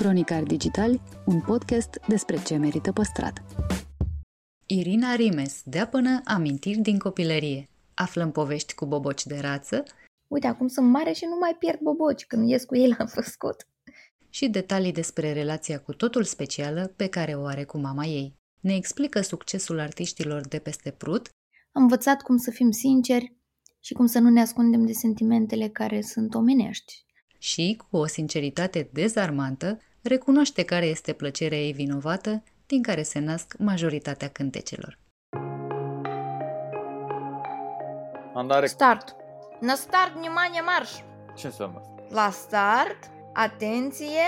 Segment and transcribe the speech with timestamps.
[0.00, 3.42] Cronicar Digitali, un podcast despre ce merită păstrat.
[4.66, 7.68] Irina Rimes, de până amintiri din copilărie.
[7.94, 9.84] Aflăm povești cu boboci de rață.
[10.26, 13.66] Uite, acum sunt mare și nu mai pierd boboci când ies cu ei la făscut.
[14.30, 18.36] Și detalii despre relația cu totul specială pe care o are cu mama ei.
[18.60, 21.28] Ne explică succesul artiștilor de peste Prut.
[21.72, 23.36] Am învățat cum să fim sinceri
[23.80, 27.04] și cum să nu ne ascundem de sentimentele care sunt omenești.
[27.38, 33.53] Și, cu o sinceritate dezarmantă, recunoaște care este plăcerea ei vinovată din care se nasc
[33.57, 34.97] majoritatea cântecelor.
[38.33, 38.65] Andare...
[38.67, 39.15] Start!
[39.59, 40.91] Na start, внимание, marș!
[41.35, 41.93] Ce înseamnă asta?
[42.09, 42.97] La start,
[43.33, 44.27] atenție,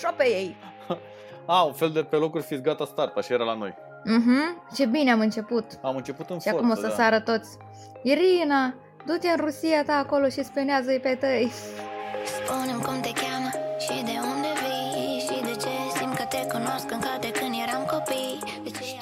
[0.00, 0.56] șope ei!
[1.46, 3.74] A, un fel de pe locuri fiți gata start, așa era la noi.
[4.04, 5.64] Mhm, ce bine am început!
[5.82, 6.94] Am început în Și acum o să da.
[6.94, 7.56] sară toți.
[8.02, 8.74] Irina,
[9.06, 11.52] du-te în Rusia ta acolo și spenează-i pe tăi.
[12.24, 14.29] Spune-mi cum te cheamă și de unde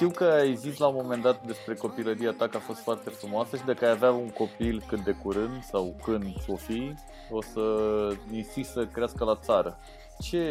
[0.00, 3.10] Știu că ai zis la un moment dat despre copilăria ta că a fost foarte
[3.10, 6.94] frumoasă și dacă ai avea un copil cât de curând sau când o fi,
[7.30, 7.60] o să
[8.30, 9.78] insisti să crească la țară.
[10.18, 10.44] Ce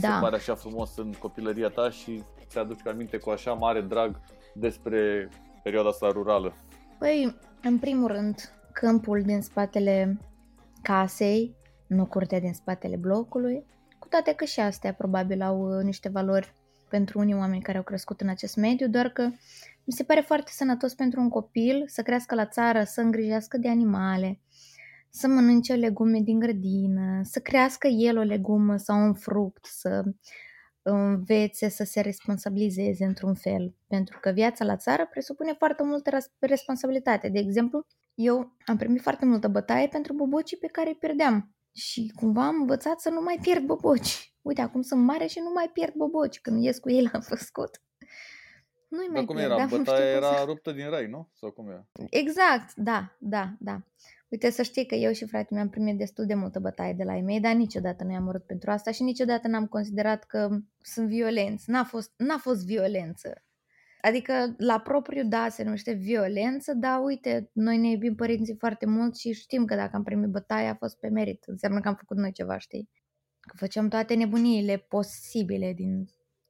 [0.00, 0.08] Da.
[0.08, 4.20] se pare așa frumos în copilăria ta și ți-aduci aminte cu așa mare drag
[4.54, 5.28] despre
[5.62, 6.54] perioada asta rurală?
[6.98, 10.18] Păi, în primul rând, câmpul din spatele
[10.82, 13.64] casei, nu curtea din spatele blocului,
[13.98, 16.52] cu toate că și astea probabil au uh, niște valori
[16.94, 19.22] pentru unii oameni care au crescut în acest mediu, doar că
[19.84, 23.68] mi se pare foarte sănătos pentru un copil să crească la țară, să îngrijească de
[23.68, 24.40] animale,
[25.10, 30.02] să mănânce legume din grădină, să crească el o legumă sau un fruct, să
[30.82, 33.74] învețe să se responsabilizeze într-un fel.
[33.86, 37.28] Pentru că viața la țară presupune foarte multă ras- responsabilitate.
[37.28, 41.54] De exemplu, eu am primit foarte multă bătaie pentru bobocii pe care îi pierdeam.
[41.74, 44.34] Și cumva am învățat să nu mai pierd boboci.
[44.42, 47.80] Uite, acum sunt mare și nu mai pierd boboci când ies cu ei la făscut.
[48.88, 49.46] Nu-i mai Dar cum era?
[49.54, 51.28] pierdeam, nu știu Bătaia cum să- era ruptă din rai, nu?
[51.32, 51.86] Sau cum era?
[52.10, 53.82] Exact, da, da, da.
[54.28, 57.04] Uite, să știi că eu și fratele meu am primit destul de multă bătaie de
[57.04, 60.48] la ei mei, dar niciodată nu i-am urât pentru asta și niciodată n-am considerat că
[60.80, 61.70] sunt violenți.
[61.70, 63.43] N-a fost, n-a fost violență.
[64.04, 69.16] Adică, la propriu, da, se numește violență, dar uite, noi ne iubim părinții foarte mult
[69.16, 71.44] și știm că dacă am primit bătaie a fost pe merit.
[71.46, 72.88] Înseamnă că am făcut noi ceva, știi?
[73.40, 76.04] Că făceam toate nebuniile posibile din...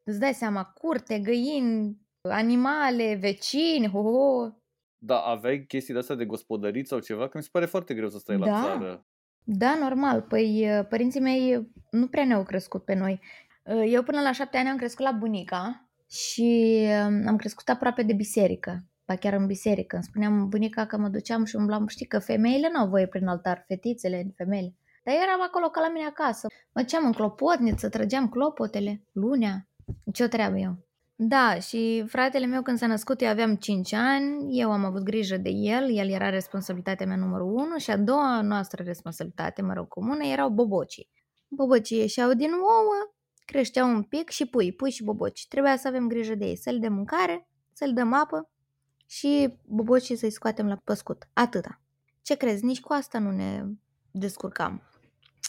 [0.05, 4.51] Îți dai seama, curte, găini, animale, vecini, ho, ho,
[4.99, 7.29] Da, aveai chestii de astea de gospodărit sau ceva?
[7.29, 8.63] Că mi se pare foarte greu să stai la Da.
[8.63, 9.07] țară.
[9.45, 10.23] Da, normal.
[10.23, 13.21] Păi uh, părinții mei nu prea ne-au crescut pe noi.
[13.63, 18.03] Uh, Eu până la șapte ani am crescut la bunica și um, am crescut aproape
[18.03, 18.85] de biserică.
[19.07, 19.97] Ba chiar în biserică.
[19.97, 21.87] Îmi spuneam bunica că mă duceam și umblam.
[21.87, 24.75] Știi că femeile nu au voie prin altar, fetițele, femeile.
[25.05, 26.47] Dar eu eram acolo ca la mine acasă.
[26.75, 29.69] Mă duceam în clopotniță, trăgeam clopotele, lunea.
[30.13, 30.85] Ce-o treabă eu.
[31.17, 35.37] Da, și fratele meu când s-a născut eu aveam 5 ani, eu am avut grijă
[35.37, 39.89] de el, el era responsabilitatea mea numărul 1 și a doua noastră responsabilitate, mă rog,
[39.89, 41.09] comună, erau bobocii.
[41.49, 45.49] Bobocii ieșeau din ouă, creșteau un pic și pui, pui și boboci.
[45.49, 48.51] Trebuia să avem grijă de ei, să le dăm mâncare, să le dăm apă
[49.07, 51.29] și bobocii să-i scoatem la păscut.
[51.33, 51.81] Atâta.
[52.23, 53.65] Ce crezi, nici cu asta nu ne
[54.11, 54.83] descurcam.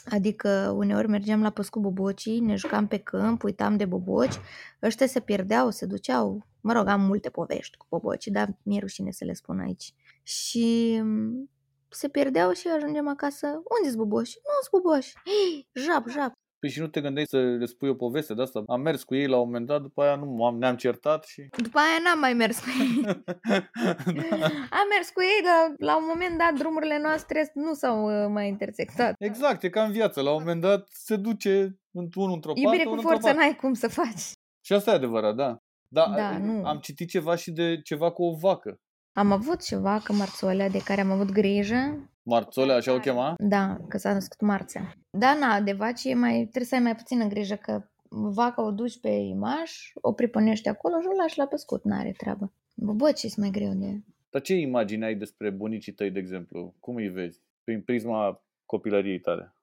[0.05, 4.39] Adică uneori mergeam la păscut bobocii, ne jucam pe câmp, uitam de boboci,
[4.81, 9.11] ăștia se pierdeau, se duceau, mă rog, am multe povești cu boboci, dar mi-e rușine
[9.11, 9.93] să le spun aici.
[10.23, 11.49] Și mm,
[11.89, 14.37] se pierdeau și ajungem acasă, unde sunt boboși?
[14.43, 16.31] Nu sunt boboși, Hei, jap, jap.
[16.65, 18.63] Păi și nu te gândeai să le spui o poveste de asta?
[18.67, 21.47] Am mers cu ei la un moment dat, după aia nu am, ne-am certat și...
[21.57, 23.03] După aia n-am mai mers cu ei.
[24.79, 28.47] Am mers cu ei, dar la un moment dat drumurile noastre nu s-au uh, mai
[28.47, 29.15] intersectat.
[29.19, 30.21] Exact, e ca în viață.
[30.21, 31.79] La un moment dat se duce
[32.15, 33.41] unul într-o parte, Iubire cu unul într-o forță parte.
[33.41, 34.31] n-ai cum să faci.
[34.61, 35.57] Și asta e adevărat, da.
[35.87, 36.65] Da, Da, nu.
[36.65, 38.79] am citit ceva și de ceva cu o vacă.
[39.13, 43.35] Am avut ceva că Marțolea, de care am avut grijă, Marțole, așa o chema?
[43.37, 44.93] Da, că s-a născut marțea.
[45.09, 48.71] Da, na, de vaci e mai, trebuie să ai mai puțină grijă că vaca o
[48.71, 52.51] duci pe imaș, o priponești acolo și o lași la pescut, n-are treabă.
[52.75, 54.01] Bă, ce mai greu de...
[54.29, 56.73] Dar ce imagine ai despre bunicii tăi, de exemplu?
[56.79, 57.41] Cum îi vezi?
[57.63, 59.55] Prin prisma copilăriei tale?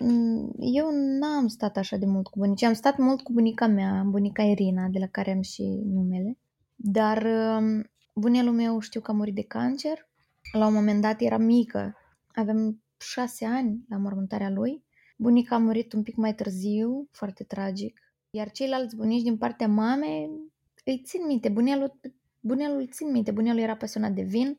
[0.00, 2.66] Mm, Eu n-am stat așa de mult cu bunicii.
[2.66, 6.38] Am stat mult cu bunica mea, bunica Irina, de la care am și numele.
[6.76, 10.10] Dar um, bunelul meu știu că a murit de cancer.
[10.52, 11.96] La un moment dat era mică.
[12.34, 14.84] Avem șase ani la mormântarea lui.
[15.16, 18.00] Bunica a murit un pic mai târziu, foarte tragic.
[18.30, 20.30] Iar ceilalți bunici din partea mamei
[20.84, 21.48] îi țin minte.
[21.48, 22.00] Bunelul,
[22.40, 23.30] bunelul îl țin minte.
[23.30, 24.58] Bunelul era pasionat de vin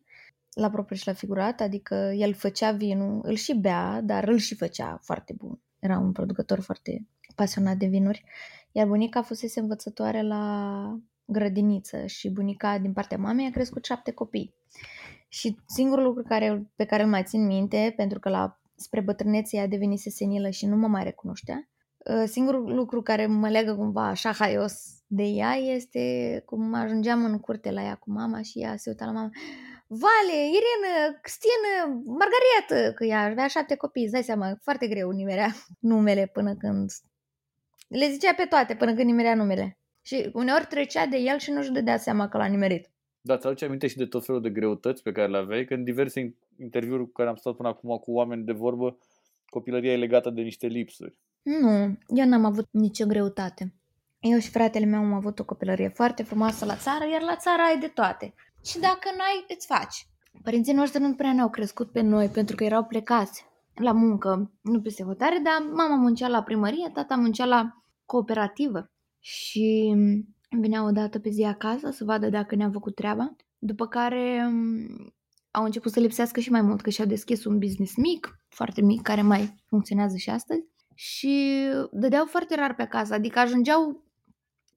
[0.53, 4.55] la propriu și la figurat, adică el făcea vinul, îl și bea, dar îl și
[4.55, 5.59] făcea foarte bun.
[5.79, 8.23] Era un producător foarte pasionat de vinuri.
[8.71, 14.53] Iar bunica fusese învățătoare la grădiniță și bunica din partea mamei a crescut șapte copii.
[15.33, 19.57] Și singurul lucru care, pe care îl mai țin minte, pentru că la spre bătrânețe
[19.57, 24.07] ea devenise senilă și nu mă mai recunoștea, uh, singurul lucru care mă legă cumva
[24.07, 24.73] așa haios
[25.07, 29.05] de ea este cum ajungeam în curte la ea cu mama și ea se uita
[29.05, 29.29] la mama
[29.87, 35.55] Vale, Irene, Cristină, Margaretă, că ea avea șapte copii, îți dai seama, foarte greu nimerea
[35.91, 36.91] numele până când...
[37.87, 39.77] Le zicea pe toate până când nimerea numele.
[40.01, 42.92] Și uneori trecea de el și nu-și dădea seama că l-a nimerit.
[43.25, 45.73] Da, ți aduce aminte și de tot felul de greutăți pe care le aveai, că
[45.73, 48.97] în diverse interviuri cu care am stat până acum cu oameni de vorbă,
[49.45, 51.15] copilăria e legată de niște lipsuri.
[51.41, 53.73] Nu, eu n-am avut nicio greutate.
[54.19, 57.61] Eu și fratele meu am avut o copilărie foarte frumoasă la țară, iar la țară
[57.61, 58.33] ai de toate.
[58.65, 60.07] Și dacă n-ai, îți faci.
[60.43, 64.81] Părinții noștri nu prea ne-au crescut pe noi pentru că erau plecați la muncă, nu
[64.81, 68.85] peste hotare, dar mama muncea la primărie, tata muncea la cooperativă
[69.19, 69.95] și
[70.59, 75.13] venea o dată pe zi acasă să vadă dacă ne-am făcut treaba, după care mm,
[75.51, 79.01] au început să lipsească și mai mult, că și-au deschis un business mic, foarte mic,
[79.01, 80.63] care mai funcționează și astăzi
[80.95, 84.03] și dădeau foarte rar pe acasă, adică ajungeau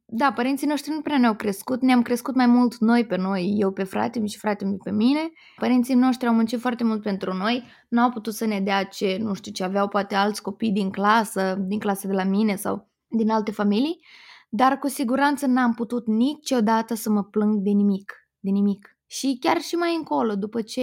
[0.09, 3.73] da, părinții noștri nu prea ne-au crescut, ne-am crescut mai mult noi pe noi, eu
[3.73, 5.31] pe frate mi și frate mi pe mine.
[5.57, 9.17] Părinții noștri au muncit foarte mult pentru noi, nu au putut să ne dea ce,
[9.21, 12.89] nu știu, ce aveau poate alți copii din clasă, din clasă de la mine sau
[13.09, 14.01] din alte familii,
[14.57, 18.99] dar cu siguranță n-am putut niciodată să mă plâng de nimic, de nimic.
[19.07, 20.83] Și chiar și mai încolo, după ce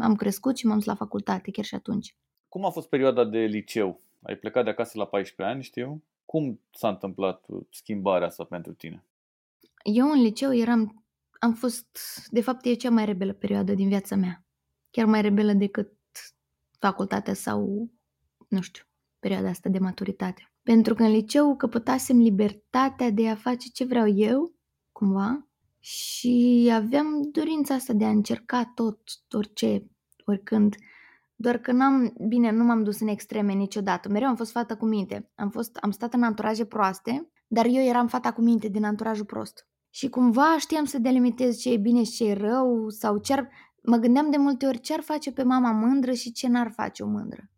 [0.00, 2.16] am crescut și m-am dus la facultate, chiar și atunci.
[2.48, 4.00] Cum a fost perioada de liceu?
[4.22, 6.04] Ai plecat de acasă la 14 ani, știu.
[6.24, 9.04] Cum s-a întâmplat schimbarea asta pentru tine?
[9.82, 11.04] Eu în liceu eram,
[11.38, 11.98] am fost,
[12.30, 14.44] de fapt e cea mai rebelă perioadă din viața mea.
[14.90, 15.92] Chiar mai rebelă decât
[16.78, 17.90] facultatea sau,
[18.48, 18.84] nu știu,
[19.18, 20.49] perioada asta de maturitate.
[20.62, 24.54] Pentru că în liceu căpătasem libertatea de a face ce vreau eu,
[24.92, 29.86] cumva, și aveam dorința asta de a încerca tot, orice,
[30.24, 30.74] oricând.
[31.34, 34.08] Doar că n-am, bine, nu m-am dus în extreme niciodată.
[34.08, 35.30] Mereu am fost fata cu minte.
[35.34, 39.24] Am, fost, am stat în anturaje proaste, dar eu eram fata cu minte din anturajul
[39.24, 39.68] prost.
[39.90, 43.48] Și cumva știam să delimitez ce e bine și ce e rău sau ce ar...
[43.82, 47.02] Mă gândeam de multe ori ce ar face pe mama mândră și ce n-ar face
[47.02, 47.50] o mândră.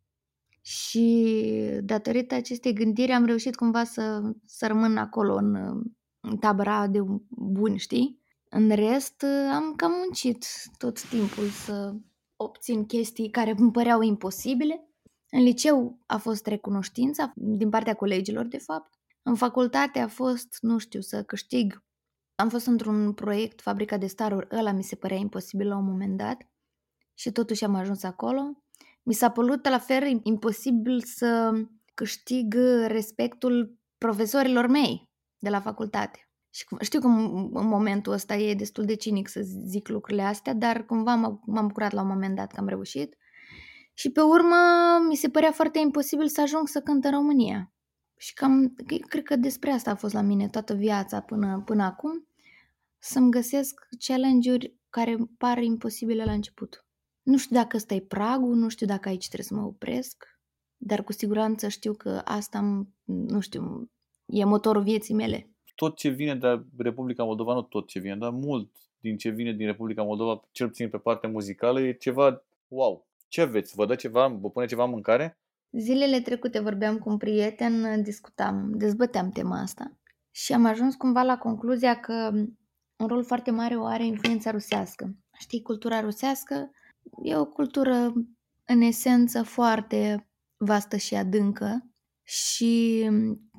[0.65, 5.55] Și datorită acestei gândiri am reușit cumva să, să rămân acolo în,
[6.21, 6.99] în tabăra de
[7.29, 8.21] bun, știi?
[8.49, 10.47] În rest am cam muncit
[10.79, 11.95] tot timpul să
[12.37, 14.87] obțin chestii care îmi păreau imposibile.
[15.31, 18.95] În liceu a fost recunoștința din partea colegilor, de fapt.
[19.23, 21.85] În facultate a fost, nu știu, să câștig.
[22.35, 26.17] Am fost într-un proiect, Fabrica de Staruri, ăla mi se părea imposibil la un moment
[26.17, 26.49] dat
[27.15, 28.65] și totuși am ajuns acolo.
[29.03, 31.53] Mi s-a părut la fel imposibil să
[31.95, 32.55] câștig
[32.87, 36.27] respectul profesorilor mei de la facultate.
[36.51, 40.85] Și știu că în momentul ăsta e destul de cinic să zic lucrurile astea, dar
[40.85, 41.15] cumva
[41.47, 43.17] m-am bucurat la un moment dat că am reușit.
[43.95, 44.57] Și pe urmă
[45.09, 47.73] mi se părea foarte imposibil să ajung să cânt în România.
[48.17, 48.75] Și cam,
[49.09, 52.27] cred că despre asta a fost la mine toată viața până, până acum,
[52.99, 56.87] să-mi găsesc challenge-uri care par imposibile la început.
[57.23, 60.25] Nu știu dacă ăsta e pragul, nu știu dacă aici trebuie să mă opresc,
[60.77, 63.91] dar cu siguranță știu că asta, nu știu,
[64.27, 68.31] e motorul vieții mele tot ce vine de Republica Moldova, nu tot ce vine, dar
[68.31, 73.07] mult din ce vine din Republica Moldova, cel puțin pe partea muzicală, e ceva wow.
[73.29, 73.75] Ce aveți?
[73.75, 74.29] Vă dă ceva?
[74.29, 75.39] Vă pune ceva în mâncare?
[75.71, 79.99] Zilele trecute vorbeam cu un prieten, discutam, dezbăteam tema asta
[80.31, 82.31] și am ajuns cumva la concluzia că
[82.97, 85.17] un rol foarte mare o are influența rusească.
[85.39, 86.71] Știi, cultura rusească
[87.23, 88.13] e o cultură
[88.65, 91.87] în esență foarte vastă și adâncă
[92.23, 93.05] și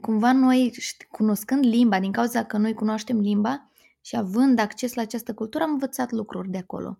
[0.01, 0.73] cumva noi,
[1.11, 3.71] cunoscând limba, din cauza că noi cunoaștem limba
[4.01, 6.99] și având acces la această cultură, am învățat lucruri de acolo.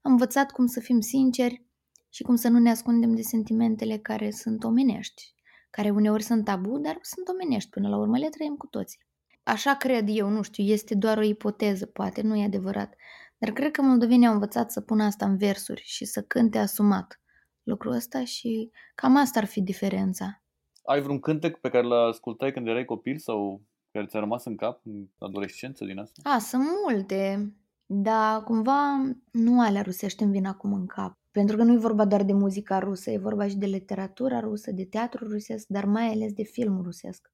[0.00, 1.66] Am învățat cum să fim sinceri
[2.08, 5.34] și cum să nu ne ascundem de sentimentele care sunt omenești.
[5.70, 8.98] care uneori sunt tabu, dar sunt omenești până la urmă, le trăim cu toții.
[9.42, 12.94] Așa cred eu, nu știu, este doar o ipoteză, poate, nu e adevărat.
[13.42, 17.20] Dar cred că moldovenii au învățat să pună asta în versuri și să cânte asumat
[17.62, 20.42] lucrul ăsta și cam asta ar fi diferența.
[20.82, 24.80] Ai vreun cântec pe care l-ascultai când erai copil sau care ți-a rămas în cap
[24.84, 26.30] în adolescență din asta?
[26.34, 27.52] A, sunt multe,
[27.86, 31.18] dar cumva nu alea rusești îmi vin acum în cap.
[31.30, 34.70] Pentru că nu e vorba doar de muzica rusă, e vorba și de literatura rusă,
[34.70, 37.32] de teatru rusesc, dar mai ales de film rusesc.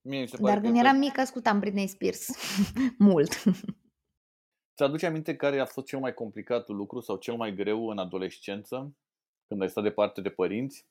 [0.00, 2.28] Mie se pare Dar când că eram mică ascultam Britney Spears.
[2.98, 3.42] Mult.
[4.76, 8.94] Ți-aduce aminte care a fost cel mai complicat lucru sau cel mai greu în adolescență?
[9.48, 10.86] Când ai stat departe de părinți?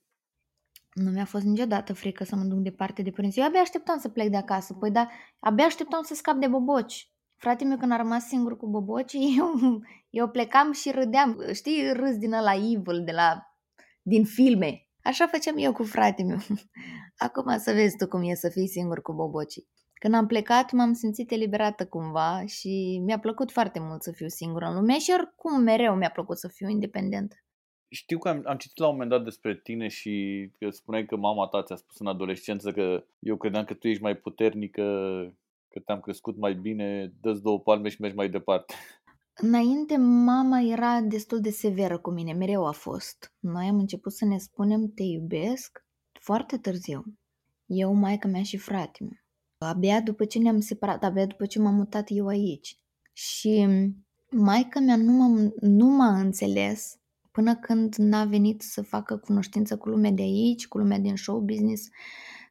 [0.94, 3.40] Nu mi-a fost niciodată frică să mă duc departe de părinți.
[3.40, 4.74] Eu abia așteptam să plec de acasă.
[4.74, 7.10] Păi da, abia așteptam să scap de boboci.
[7.36, 11.42] Fratele meu când a rămas singur cu boboci, eu, eu plecam și râdeam.
[11.54, 13.56] Știi, râs din ăla evil, de la,
[14.02, 14.88] din filme.
[15.04, 16.40] Așa făceam eu cu fratele meu.
[17.28, 19.68] Acum să vezi tu cum e să fii singur cu bobocii.
[20.00, 24.66] Când am plecat, m-am simțit eliberată cumva și mi-a plăcut foarte mult să fiu singură
[24.66, 27.36] în lume și oricum mereu mi-a plăcut să fiu independentă.
[27.88, 30.14] Știu că am, am citit la un moment dat despre tine și
[30.60, 34.02] că spuneai că mama ta ți-a spus în adolescență că eu credeam că tu ești
[34.02, 34.84] mai puternică,
[35.70, 38.74] că te-am crescut mai bine, dă două palme și mergi mai departe.
[39.38, 43.34] Înainte, mama era destul de severă cu mine, mereu a fost.
[43.40, 45.86] Noi am început să ne spunem te iubesc
[46.20, 47.04] foarte târziu.
[47.66, 49.25] Eu, maica mea și frate meu.
[49.58, 52.80] Abia după ce ne-am separat, abia după ce m-am mutat eu aici.
[53.14, 53.68] Și
[54.32, 57.00] maica mea nu m-a, nu m-a înțeles
[57.32, 61.40] până când n-a venit să facă cunoștință cu lumea de aici, cu lumea din show
[61.40, 61.88] business,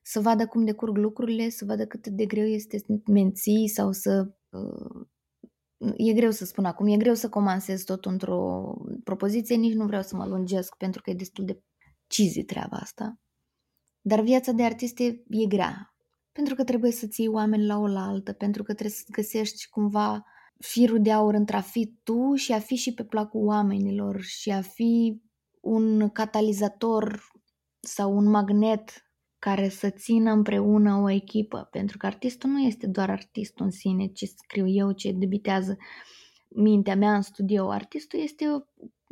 [0.02, 4.34] să vadă cum decurg lucrurile, să vadă cât de greu este să menții sau să...
[4.50, 5.06] Uh,
[5.96, 10.02] e greu să spun acum, e greu să comansez tot într-o propoziție, nici nu vreau
[10.02, 11.62] să mă lungesc pentru că e destul de
[12.06, 13.18] cheesy treaba asta.
[14.00, 15.93] Dar viața de artist e, e grea,
[16.34, 20.24] pentru că trebuie să ții oameni la oaltă, pentru că trebuie să găsești cumva
[20.58, 24.50] firul de aur între a fi tu și a fi și pe placul oamenilor și
[24.50, 25.22] a fi
[25.60, 27.22] un catalizator
[27.80, 28.90] sau un magnet
[29.38, 34.06] care să țină împreună o echipă, pentru că artistul nu este doar artistul în sine,
[34.06, 35.76] ce scriu eu, ce debitează
[36.48, 37.70] mintea mea în studio.
[37.70, 38.54] Artistul este o,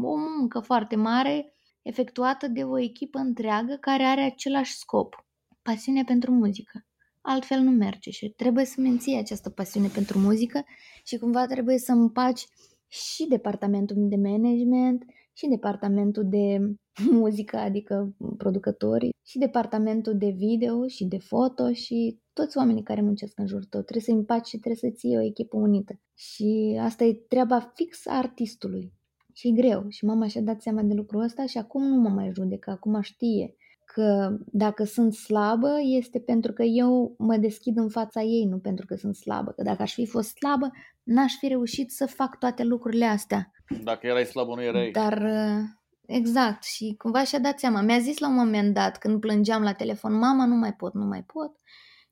[0.08, 5.26] o muncă foarte mare efectuată de o echipă întreagă care are același scop,
[5.62, 6.86] pasiunea pentru muzică
[7.22, 10.64] altfel nu merge și trebuie să menții această pasiune pentru muzică
[11.04, 12.46] și cumva trebuie să împaci
[12.88, 16.58] și departamentul de management și departamentul de
[17.20, 23.38] muzică, adică producătorii, și departamentul de video și de foto și toți oamenii care muncesc
[23.38, 23.80] în jurul tău.
[23.80, 26.00] Trebuie să împaci și trebuie să ții o echipă unită.
[26.14, 28.92] Și asta e treaba fix a artistului.
[29.32, 29.88] Și e greu.
[29.88, 33.00] Și mama și-a dat seama de lucrul ăsta și acum nu mă mai judecă, acum
[33.00, 33.54] știe
[33.92, 38.86] că dacă sunt slabă este pentru că eu mă deschid în fața ei, nu pentru
[38.86, 39.50] că sunt slabă.
[39.50, 40.70] Că dacă aș fi fost slabă,
[41.02, 43.50] n-aș fi reușit să fac toate lucrurile astea.
[43.82, 44.90] Dacă erai slabă, nu erai.
[44.90, 45.64] Dar, uh,
[46.06, 47.80] exact, și cumva și-a dat seama.
[47.80, 51.04] Mi-a zis la un moment dat, când plângeam la telefon, mama, nu mai pot, nu
[51.04, 51.56] mai pot.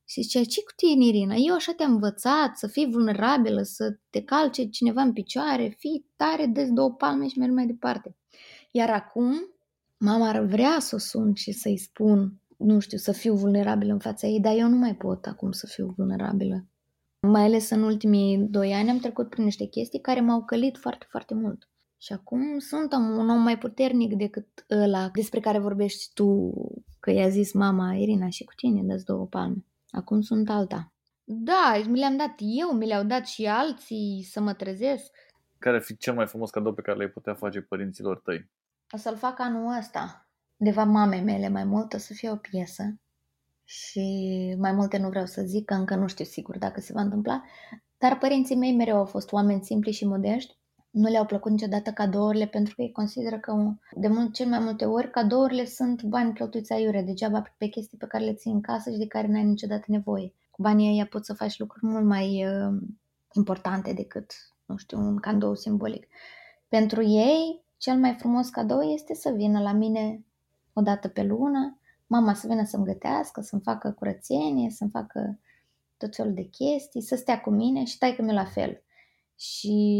[0.09, 1.35] Și zicea, ce cu tine, Irina?
[1.35, 6.47] Eu așa te-am învățat să fii vulnerabilă, să te calce cineva în picioare, fii tare,
[6.47, 8.17] dă două palme și mergi mai departe.
[8.71, 9.35] Iar acum,
[10.01, 13.99] mama ar vrea să o sun și să-i spun, nu știu, să fiu vulnerabilă în
[13.99, 16.67] fața ei, dar eu nu mai pot acum să fiu vulnerabilă.
[17.21, 21.07] Mai ales în ultimii doi ani am trecut prin niște chestii care m-au călit foarte,
[21.09, 21.69] foarte mult.
[21.99, 26.53] Și acum sunt un om mai puternic decât ăla despre care vorbești tu,
[27.01, 29.65] că i-a zis mama Irina și cu tine dă două palme.
[29.91, 30.93] Acum sunt alta.
[31.25, 35.13] Da, mi le-am dat eu, mi le-au dat și alții să mă trezesc.
[35.59, 38.51] Care ar fi cel mai frumos cadou pe care l-ai putea face părinților tăi?
[38.91, 40.29] O să-l fac anul ăsta.
[40.57, 43.01] De fapt, mamei mele mai mult o să fie o piesă
[43.65, 44.05] și
[44.59, 47.43] mai multe nu vreau să zic, că încă nu știu sigur dacă se va întâmpla,
[47.99, 50.59] dar părinții mei mereu au fost oameni simpli și modești.
[50.91, 54.85] Nu le-au plăcut niciodată cadourile pentru că ei consideră că de mult, cel mai multe
[54.85, 58.91] ori cadourile sunt bani plătuți aiure, degeaba pe chestii pe care le ții în casă
[58.91, 60.35] și de care n-ai niciodată nevoie.
[60.51, 62.81] Cu banii ăia poți să faci lucruri mult mai uh,
[63.33, 64.33] importante decât,
[64.65, 66.07] nu știu, un cadou simbolic.
[66.69, 70.25] Pentru ei, cel mai frumos cadou este să vină la mine
[70.73, 75.39] o dată pe lună, mama să vină să-mi gătească, să-mi facă curățenie, să-mi facă
[75.97, 78.83] tot felul de chestii, să stea cu mine și tai că mi la fel.
[79.37, 79.97] Și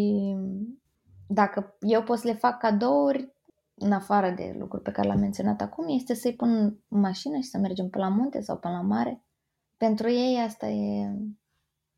[1.27, 3.35] dacă eu pot să le fac cadouri,
[3.75, 6.51] în afară de lucruri pe care l-am menționat acum, este să-i pun
[6.89, 9.25] în mașină și să mergem pe la munte sau pe la mare.
[9.77, 11.17] Pentru ei asta e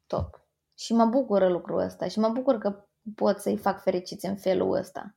[0.07, 0.47] top.
[0.75, 4.77] Și mă bucură lucrul ăsta și mă bucur că pot să-i fac fericiți în felul
[4.77, 5.17] ăsta.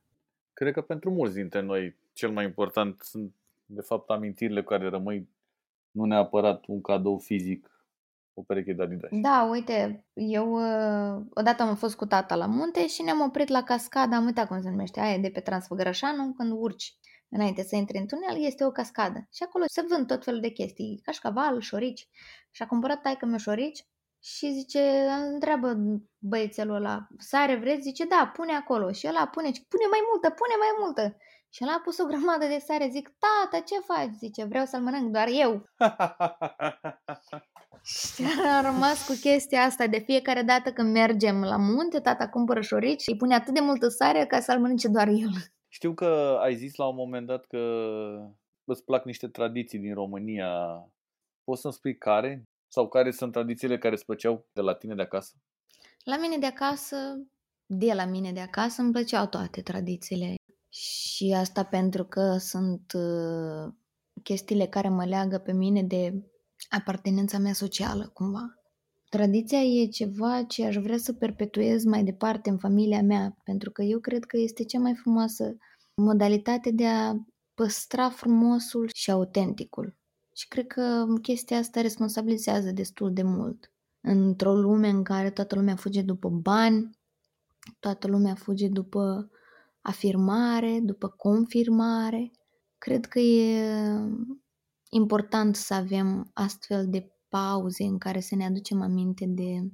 [0.58, 3.34] Cred că pentru mulți dintre noi cel mai important sunt
[3.66, 5.28] de fapt amintirile care rămâi
[5.90, 7.86] nu neapărat un cadou fizic,
[8.34, 9.10] o pereche de Adidas.
[9.12, 13.62] Da, uite, eu uh, odată am fost cu tata la munte și ne-am oprit la
[13.62, 16.94] cascadă, am uitat cum se numește, aia de pe Transfăgărășanu, când urci
[17.28, 19.28] înainte să intri în tunel, este o cascadă.
[19.32, 22.08] Și acolo se vând tot felul de chestii, cașcaval, șorici.
[22.50, 23.86] Și a cumpărat taică meu șorici
[24.34, 24.82] și zice,
[25.32, 25.76] întreabă
[26.18, 27.82] băiețelul ăla, sare vreți?
[27.82, 28.92] Zice, da, pune acolo.
[28.92, 31.16] Și ăla pune, pune mai multă, pune mai multă.
[31.54, 34.14] Și ăla a pus o grămadă de sare, zic, tata, ce faci?
[34.18, 35.52] Zice, vreau să-l mănânc doar eu.
[37.94, 38.24] și
[38.56, 43.06] a rămas cu chestia asta de fiecare dată când mergem la munte, tata cumpără șorici,
[43.06, 45.32] îi pune atât de multă sare ca să-l mănânce doar el.
[45.68, 47.62] Știu că ai zis la un moment dat că
[48.64, 50.50] îți plac niște tradiții din România.
[51.44, 52.42] Poți să-mi spui care?
[52.68, 55.32] Sau care sunt tradițiile care îți plăceau de la tine de acasă?
[56.04, 56.96] La mine de acasă,
[57.66, 60.34] de la mine de acasă, îmi plăceau toate tradițiile.
[60.68, 63.72] Și asta pentru că sunt uh,
[64.22, 66.22] chestiile care mă leagă pe mine de
[66.68, 68.54] apartenența mea socială, cumva.
[69.08, 73.82] Tradiția e ceva ce aș vrea să perpetuez mai departe în familia mea, pentru că
[73.82, 75.56] eu cred că este cea mai frumoasă
[75.94, 77.14] modalitate de a
[77.54, 79.96] păstra frumosul și autenticul.
[80.36, 83.72] Și cred că chestia asta responsabilizează destul de mult.
[84.00, 86.90] Într-o lume în care toată lumea fuge după bani,
[87.80, 89.30] toată lumea fuge după
[89.80, 92.30] afirmare, după confirmare,
[92.78, 93.70] cred că e
[94.90, 99.70] important să avem astfel de pauze în care să ne aducem aminte de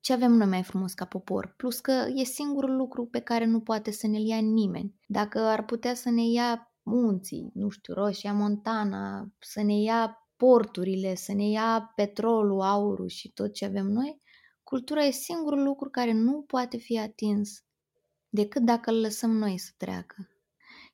[0.00, 1.54] ce avem noi mai frumos ca popor.
[1.56, 4.94] Plus că e singurul lucru pe care nu poate să ne-l ia nimeni.
[5.06, 11.14] Dacă ar putea să ne ia munții, nu știu, Roșia Montana, să ne ia porturile,
[11.14, 14.20] să ne ia petrolul, aurul și tot ce avem noi,
[14.62, 17.62] cultura e singurul lucru care nu poate fi atins
[18.28, 20.28] decât dacă îl lăsăm noi să treacă.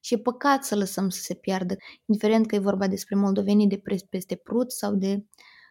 [0.00, 1.76] Și e păcat să lăsăm să se piardă,
[2.06, 5.24] indiferent că e vorba despre moldovenii de peste Prut sau de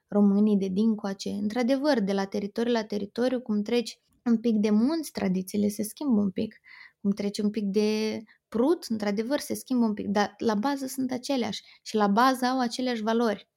[0.07, 1.29] românii de dincoace.
[1.29, 6.21] Într-adevăr, de la teritoriu la teritoriu, cum treci un pic de munți, tradițiile se schimbă
[6.21, 6.59] un pic.
[7.05, 11.11] Cum treci un pic de prut, într-adevăr, se schimbă un pic, dar la bază sunt
[11.11, 13.47] aceleași și la bază au aceleași valori.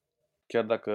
[0.47, 0.91] Chiar dacă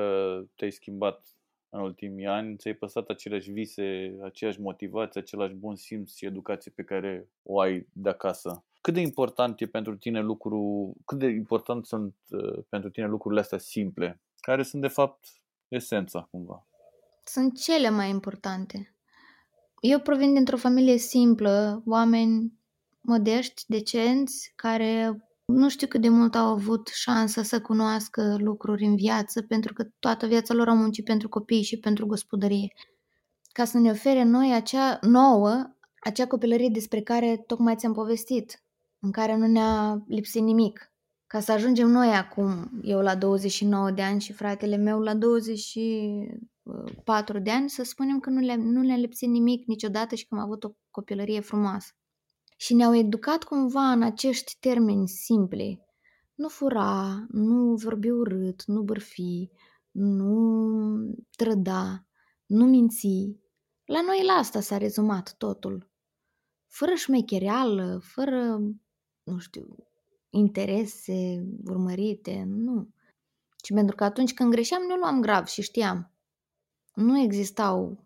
[0.57, 1.25] te-ai schimbat
[1.69, 6.83] în ultimii ani, ți-ai păstrat aceleași vise, aceeași motivație, același bun simț și educație pe
[6.83, 8.65] care o ai de acasă.
[8.81, 13.41] Cât de important e pentru tine lucru, cât de important sunt uh, pentru tine lucrurile
[13.41, 15.27] astea simple, care sunt de fapt
[15.69, 16.67] esența cumva.
[17.25, 18.94] Sunt cele mai importante.
[19.87, 22.53] Eu provin dintr-o familie simplă, oameni
[23.01, 28.97] modești, decenți, care nu știu cât de mult au avut șansa să cunoască lucruri în
[28.97, 32.73] viață, pentru că toată viața lor au muncit pentru copii și pentru gospodărie.
[33.53, 38.63] Ca să ne ofere noi acea nouă, acea copilărie despre care tocmai ți-am povestit,
[39.01, 40.93] în care nu ne-a lipsit nimic.
[41.27, 45.15] Ca să ajungem noi acum, eu la 29 de ani și fratele meu la
[46.65, 50.35] 24 de ani, să spunem că nu le, nu le-a lipsit nimic niciodată și că
[50.35, 51.93] am avut o copilărie frumoasă.
[52.57, 55.81] Și ne-au educat cumva în acești termeni simpli.
[56.35, 59.49] Nu fura, nu vorbi urât, nu bârfi,
[59.91, 62.07] nu trăda,
[62.47, 63.37] nu minți.
[63.85, 65.91] La noi la asta s-a rezumat totul.
[66.67, 68.59] Fără șmechereală, fără,
[69.23, 69.77] nu știu,
[70.31, 72.89] interese urmărite, nu.
[73.65, 76.14] Și pentru că atunci când greșeam, nu luam grav și știam.
[76.95, 77.99] Nu existau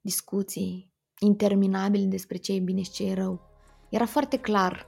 [0.00, 3.40] discuții interminabile despre ce e bine și ce e rău.
[3.88, 4.86] Era foarte clar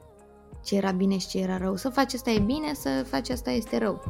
[0.64, 1.76] ce era bine și ce era rău.
[1.76, 4.02] Să faci asta e bine, să faci asta este rău.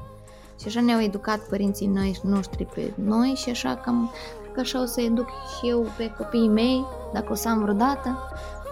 [0.61, 4.11] Și așa ne-au educat părinții noi, noștri pe noi și așa cam,
[4.53, 8.19] că așa o să educ și eu pe copiii mei, dacă o să am vreodată.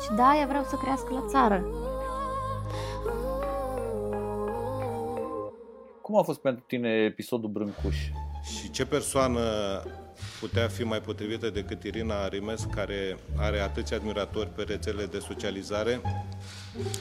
[0.03, 1.65] Și da, aia vreau să crească la țară.
[6.03, 7.97] Cum a fost pentru tine episodul Brâncuș?
[8.43, 9.41] Și ce persoană
[10.41, 16.01] putea fi mai potrivită decât Irina Arimes, care are atâția admiratori pe rețele de socializare,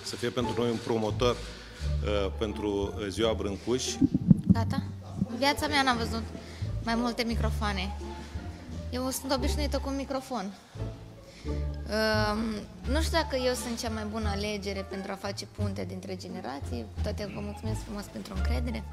[0.03, 3.83] să fie pentru noi un promotor uh, pentru ziua Brâncuș.
[4.51, 4.83] Gata?
[5.29, 6.23] În viața mea n-am văzut
[6.83, 7.95] mai multe microfoane.
[8.91, 10.53] Eu sunt obișnuită cu un microfon.
[11.47, 12.35] Uh,
[12.93, 16.85] nu știu dacă eu sunt cea mai bună alegere pentru a face punte dintre generații.
[17.03, 18.83] Toate vă mulțumesc frumos pentru încredere.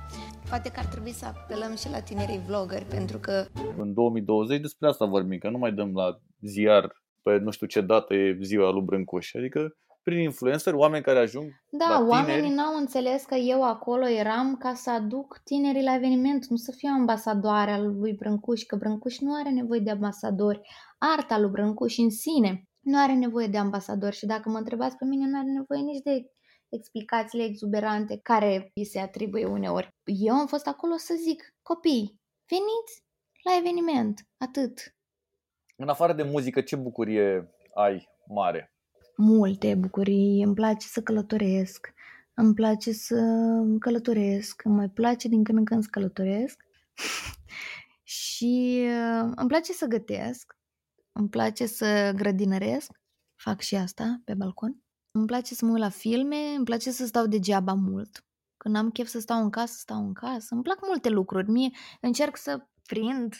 [0.48, 3.46] Poate că ar trebui să apelăm și la tinerii vloggeri, pentru că...
[3.76, 6.84] În 2020 despre asta vorbim, că nu mai dăm la ziar
[7.22, 9.34] pe nu știu ce dată e ziua lui Brâncuș.
[9.34, 12.54] Adică prin influencer, oameni care ajung Da, la oamenii tineri.
[12.54, 16.88] n-au înțeles că eu acolo eram ca să aduc tinerii la eveniment, nu să fiu
[16.92, 20.60] ambasadoare al lui Brâncuș, că Brâncuș nu are nevoie de ambasadori.
[20.98, 25.04] Arta lui Brâncuș în sine nu are nevoie de ambasadori și dacă mă întrebați pe
[25.04, 26.30] mine, nu are nevoie nici de
[26.68, 29.88] explicațiile exuberante care îi se atribuie uneori.
[30.04, 33.02] Eu am fost acolo să zic, copii, veniți
[33.42, 34.94] la eveniment, atât.
[35.76, 38.73] În afară de muzică, ce bucurie ai mare?
[39.16, 41.92] Multe bucurii, îmi place să călătoresc,
[42.34, 43.20] îmi place să
[43.78, 46.64] călătoresc, îmi mai place din când în când să călătoresc
[48.02, 50.56] și uh, îmi place să gătesc,
[51.12, 52.90] îmi place să grădinăresc,
[53.34, 54.82] fac și asta pe balcon.
[55.10, 58.24] Îmi place să mă uit la filme, îmi place să stau degeaba mult.
[58.56, 60.54] Când am chef să stau în casă, stau în casă.
[60.54, 61.50] Îmi plac multe lucruri.
[61.50, 63.34] Mie încerc să prind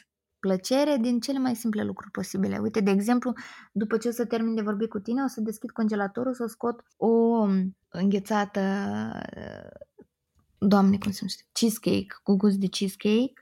[0.47, 2.59] plăcere din cele mai simple lucruri posibile.
[2.59, 3.33] Uite, de exemplu,
[3.73, 6.85] după ce o să termin de vorbit cu tine, o să deschid congelatorul, să scot
[6.97, 7.43] o
[7.89, 8.61] înghețată,
[10.59, 13.33] doamne, cum se numește, cheesecake, cu gust de cheesecake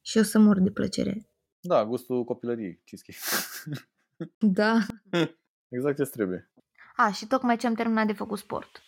[0.00, 1.28] și o să mor de plăcere.
[1.60, 3.18] Da, gustul copilăriei, cheesecake.
[4.58, 4.78] Da.
[5.76, 6.50] exact ce trebuie.
[6.96, 8.82] A, și tocmai ce am terminat de făcut sport.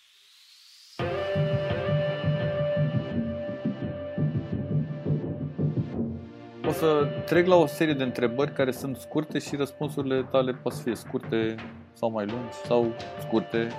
[6.81, 10.81] Să trec la o serie de întrebări care sunt scurte și răspunsurile tale pot să
[10.81, 11.55] fie scurte
[11.93, 13.71] sau mai lungi sau scurte.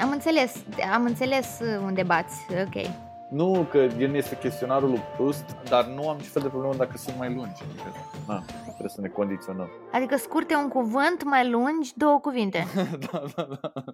[0.00, 2.86] Am înțeles, am înțeles unde bați, ok.
[3.30, 6.96] Nu că el este chestionarul lui Proust, dar nu am niciun fel de problemă dacă
[6.96, 7.62] sunt mai lungi.
[7.62, 7.92] Adică,
[8.28, 9.70] na, trebuie să ne condiționăm.
[9.92, 12.64] Adică scurte un cuvânt, mai lungi două cuvinte.
[13.12, 13.84] da, da, da.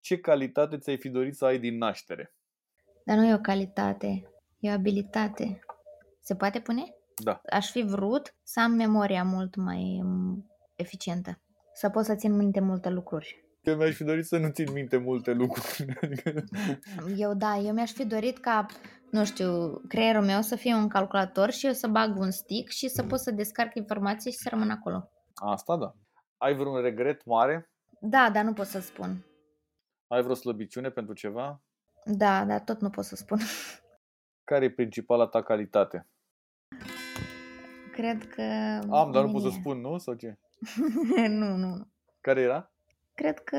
[0.00, 2.34] Ce calitate ți-ai fi dorit să ai din naștere?
[3.04, 5.60] Dar nu e o calitate, e o abilitate.
[6.20, 6.96] Se poate pune?
[7.24, 7.40] Da.
[7.50, 11.40] Aș fi vrut să am memoria mult mai um, eficientă.
[11.74, 13.44] Să pot să țin minte multe lucruri.
[13.62, 15.84] Că mi-aș fi dorit să nu țin minte multe lucruri.
[17.16, 18.66] Eu da, eu mi-aș fi dorit ca,
[19.10, 22.88] nu știu, creierul meu să fie un calculator și eu să bag un stick și
[22.88, 25.10] să pot să descarc informații și să rămân acolo.
[25.34, 25.94] Asta da.
[26.36, 27.70] Ai vreun regret mare?
[28.00, 29.26] Da, dar nu pot să spun.
[30.06, 31.62] Ai vreo slăbiciune pentru ceva?
[32.04, 33.38] Da, dar tot nu pot să spun.
[34.50, 36.08] Care e principala ta calitate?
[38.02, 38.42] Cred că...
[38.90, 39.98] Am, dar nu pot să spun, nu?
[39.98, 40.38] Sau ce?
[41.28, 41.86] nu, nu.
[42.20, 42.70] Care era?
[43.14, 43.56] Cred că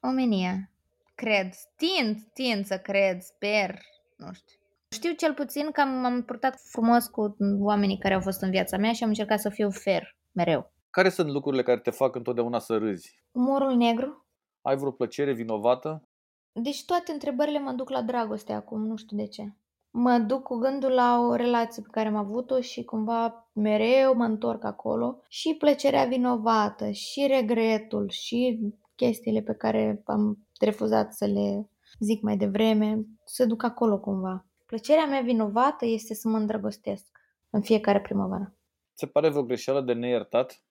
[0.00, 0.70] omenia.
[1.14, 1.54] Cred.
[1.76, 3.78] Tind, tind să cred, sper,
[4.16, 4.56] nu știu.
[4.88, 8.92] Știu cel puțin că m-am purtat frumos cu oamenii care au fost în viața mea
[8.92, 10.72] și am încercat să fiu fair, mereu.
[10.90, 13.22] Care sunt lucrurile care te fac întotdeauna să râzi?
[13.32, 14.26] Umorul negru.
[14.62, 16.08] Ai vreo plăcere vinovată?
[16.52, 19.52] Deci toate întrebările mă duc la dragoste acum, nu știu de ce.
[19.94, 24.24] Mă duc cu gândul la o relație pe care am avut-o și cumva mereu mă
[24.24, 28.58] întorc acolo și plăcerea vinovată și regretul și
[28.94, 34.46] chestiile pe care am refuzat să le zic mai devreme, se duc acolo cumva.
[34.66, 37.06] Plăcerea mea vinovată este să mă îndrăgostesc
[37.50, 38.54] în fiecare primăvară.
[38.94, 40.62] Se pare vreo greșeală de neiertat?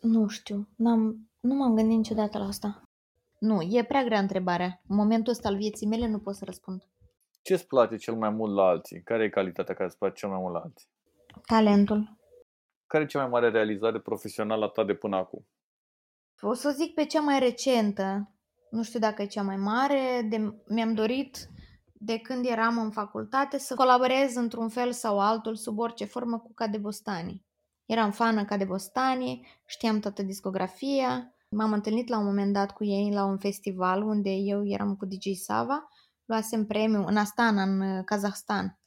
[0.00, 2.82] Nu știu, n-am, nu m-am gândit niciodată la asta.
[3.38, 4.80] Nu, e prea grea întrebarea.
[4.88, 6.82] În momentul ăsta al vieții mele nu pot să răspund.
[7.44, 9.02] Ce îți place cel mai mult la alții?
[9.02, 10.88] Care e calitatea care îți place cel mai mult la alții?
[11.46, 12.16] Talentul.
[12.86, 15.46] Care e cea mai mare realizare profesională a ta de până acum?
[16.40, 18.30] O să zic pe cea mai recentă.
[18.70, 20.26] Nu știu dacă e cea mai mare.
[20.30, 21.48] De, mi-am dorit
[21.92, 26.52] de când eram în facultate să colaborez într-un fel sau altul, sub orice formă, cu
[26.54, 27.44] Cadebostani.
[27.86, 31.34] Eram fană Cadebostani, știam toată discografia.
[31.48, 35.04] M-am întâlnit la un moment dat cu ei la un festival unde eu eram cu
[35.06, 35.88] DJ Sava
[36.24, 38.78] luasem premiu în Astana, în uh, Kazahstan.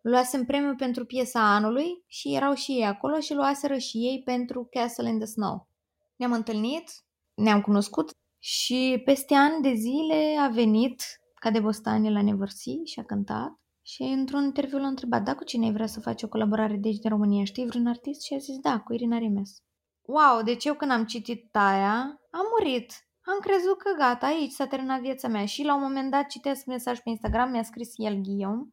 [0.00, 4.68] Luasem premiu pentru piesa anului și erau și ei acolo și luaseră și ei pentru
[4.70, 5.68] Castle in the Snow.
[6.16, 6.90] Ne-am întâlnit,
[7.34, 11.02] ne-am cunoscut și peste ani de zile a venit
[11.34, 15.44] ca de Bostanie la Nevărsi și a cântat și într-un interviu l-a întrebat, da, cu
[15.44, 17.44] cine vrea să faci o colaborare de aici de România?
[17.44, 18.22] Știi vreun artist?
[18.22, 19.56] Și a zis, da, cu Irina Rimes.
[20.02, 21.96] Wow, deci eu când am citit aia,
[22.30, 22.92] am murit.
[23.26, 26.64] Am crezut că gata, aici s-a terminat viața mea și la un moment dat citesc
[26.64, 28.66] mesaj pe Instagram, mi-a scris el Guillaume.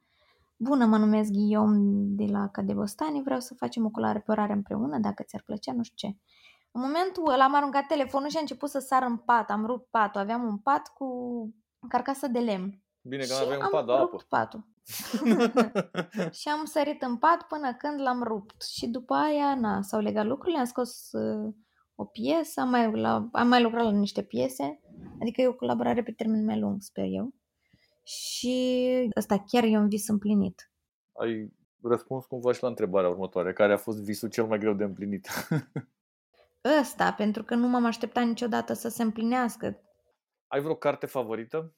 [0.57, 5.43] Bună, mă numesc Guillaume de la Cadebostani, vreau să facem o colaborare împreună, dacă ți-ar
[5.45, 6.17] plăcea, nu știu ce.
[6.71, 9.89] În momentul ăla am aruncat telefonul și a început să sar în pat, am rupt
[9.89, 11.07] patul, aveam un pat cu
[11.87, 12.81] carcasă de lemn.
[13.01, 14.25] Bine că și aveai un am pat de rupt apă.
[14.29, 14.69] patul.
[16.39, 18.61] și am sărit în pat până când l-am rupt.
[18.61, 21.53] Și după aia, na, s-au legat lucrurile, am scos uh,
[22.01, 24.81] o piesă, am mai, la, am mai lucrat la niște piese,
[25.21, 27.33] adică e o colaborare pe termen mai lung, sper eu.
[28.03, 30.71] Și ăsta chiar e un vis împlinit.
[31.13, 33.53] Ai răspuns cumva și la întrebarea următoare.
[33.53, 35.27] Care a fost visul cel mai greu de împlinit?
[36.81, 39.81] Ăsta, pentru că nu m-am așteptat niciodată să se împlinească.
[40.47, 41.75] Ai vreo carte favorită?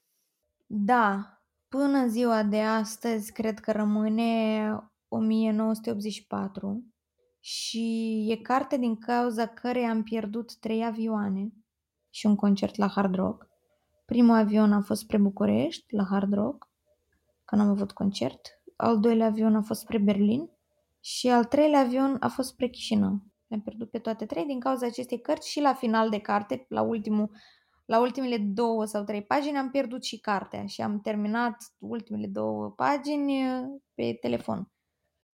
[0.65, 4.65] Da, până în ziua de astăzi cred că rămâne
[5.07, 6.92] 1984
[7.45, 11.49] și e carte din cauza cărei am pierdut trei avioane
[12.09, 13.47] și un concert la Hard Rock.
[14.05, 16.69] Primul avion a fost spre București, la Hard Rock,
[17.45, 18.61] când am avut concert.
[18.75, 20.49] Al doilea avion a fost spre Berlin
[20.99, 23.23] și al treilea avion a fost spre Chișinău.
[23.47, 26.81] Le-am pierdut pe toate trei din cauza acestei cărți și la final de carte, la,
[26.81, 27.29] ultimul,
[27.85, 32.69] la ultimele două sau trei pagini, am pierdut și cartea și am terminat ultimele două
[32.69, 33.43] pagini
[33.93, 34.72] pe telefon.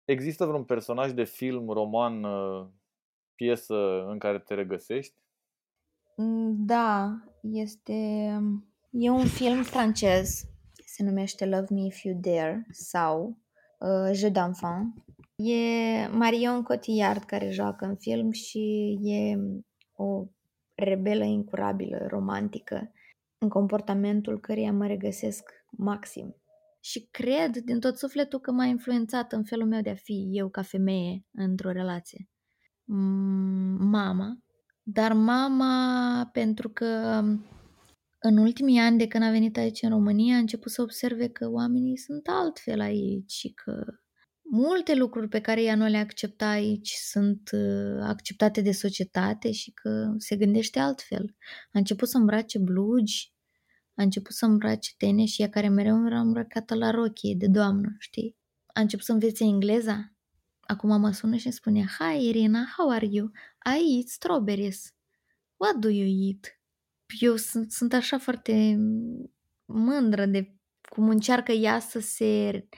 [0.07, 2.66] Există vreun personaj de film, roman, uh,
[3.35, 5.14] piesă în care te regăsești?
[6.16, 7.92] Mm, Da, este...
[8.90, 10.45] E un film francez,
[10.85, 13.38] se numește Love Me If You Dare sau
[13.79, 15.05] uh, Jeu d'enfant.
[15.37, 19.38] E Marion Cotillard care joacă în film și e
[19.97, 20.25] o
[20.75, 22.92] rebelă incurabilă, romantică,
[23.38, 26.37] în comportamentul căreia mă regăsesc maxim.
[26.88, 30.49] Și cred din tot sufletul că m-a influențat în felul meu de a fi eu
[30.49, 32.29] ca femeie într-o relație.
[32.85, 34.38] Mm, Mama,
[34.83, 37.22] dar mama, pentru că
[38.18, 41.51] în ultimii ani de când a venit aici în România, a început să observe că
[41.51, 43.85] oamenii sunt altfel aici și că
[44.51, 49.70] multe lucruri pe care ea nu le accepta aici sunt uh, acceptate de societate și
[49.70, 51.35] că se gândește altfel.
[51.72, 53.36] A început să îmbrace blugi,
[53.97, 57.97] a început să îmbrace tene și ea care mereu era îmbrăcată la rochie de doamnă,
[57.99, 58.37] știi?
[58.67, 60.13] A început să învețe engleza.
[60.61, 63.31] Acum mă sună și îmi spune, Hi Irina, how are you?
[63.77, 64.95] I eat strawberries.
[65.57, 66.61] What do you eat?
[67.21, 68.77] Eu sunt, sunt așa foarte
[69.65, 70.57] mândră de
[70.89, 72.69] cum încearcă ea să se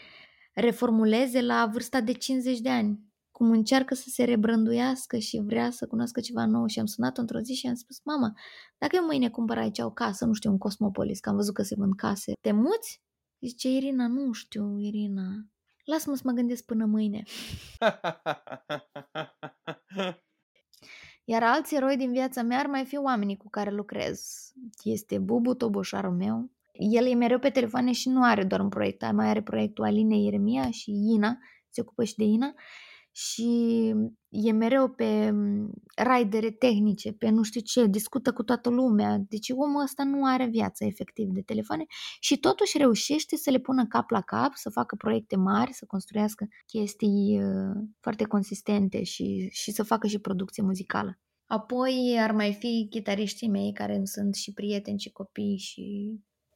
[0.53, 3.08] reformuleze la vârsta de 50 de ani.
[3.39, 6.67] Cum încearcă să se rebrânduiască și vrea să cunoască ceva nou.
[6.67, 8.33] Și am sunat într-o zi și am spus, mama,
[8.79, 11.63] dacă eu mâine cumpăr aici o casă, nu știu, un Cosmopolis, că am văzut că
[11.63, 13.03] se vând case, te muți?
[13.41, 15.47] Zice, Irina, nu știu, Irina.
[15.85, 17.23] Lasă-mă să mă gândesc până mâine.
[21.25, 24.51] Iar alți eroi din viața mea ar mai fi oamenii cu care lucrez.
[24.83, 26.51] Este Bubu, toboșarul meu.
[26.73, 30.17] El e mereu pe telefoane și nu are doar un proiect, mai are proiectul Aline
[30.17, 32.55] Ieremia și Ina, se ocupă și de Ina.
[33.21, 33.95] Și
[34.29, 39.19] e mereu pe mm, raidere tehnice, pe nu știu ce, discută cu toată lumea.
[39.29, 41.85] Deci omul ăsta nu are viață efectiv de telefoane
[42.21, 46.47] și totuși reușește să le pună cap la cap, să facă proiecte mari, să construiască
[46.67, 51.19] chestii uh, foarte consistente și, și să facă și producție muzicală.
[51.47, 56.15] Apoi ar mai fi chitariștii mei care îmi sunt și prieteni și copii și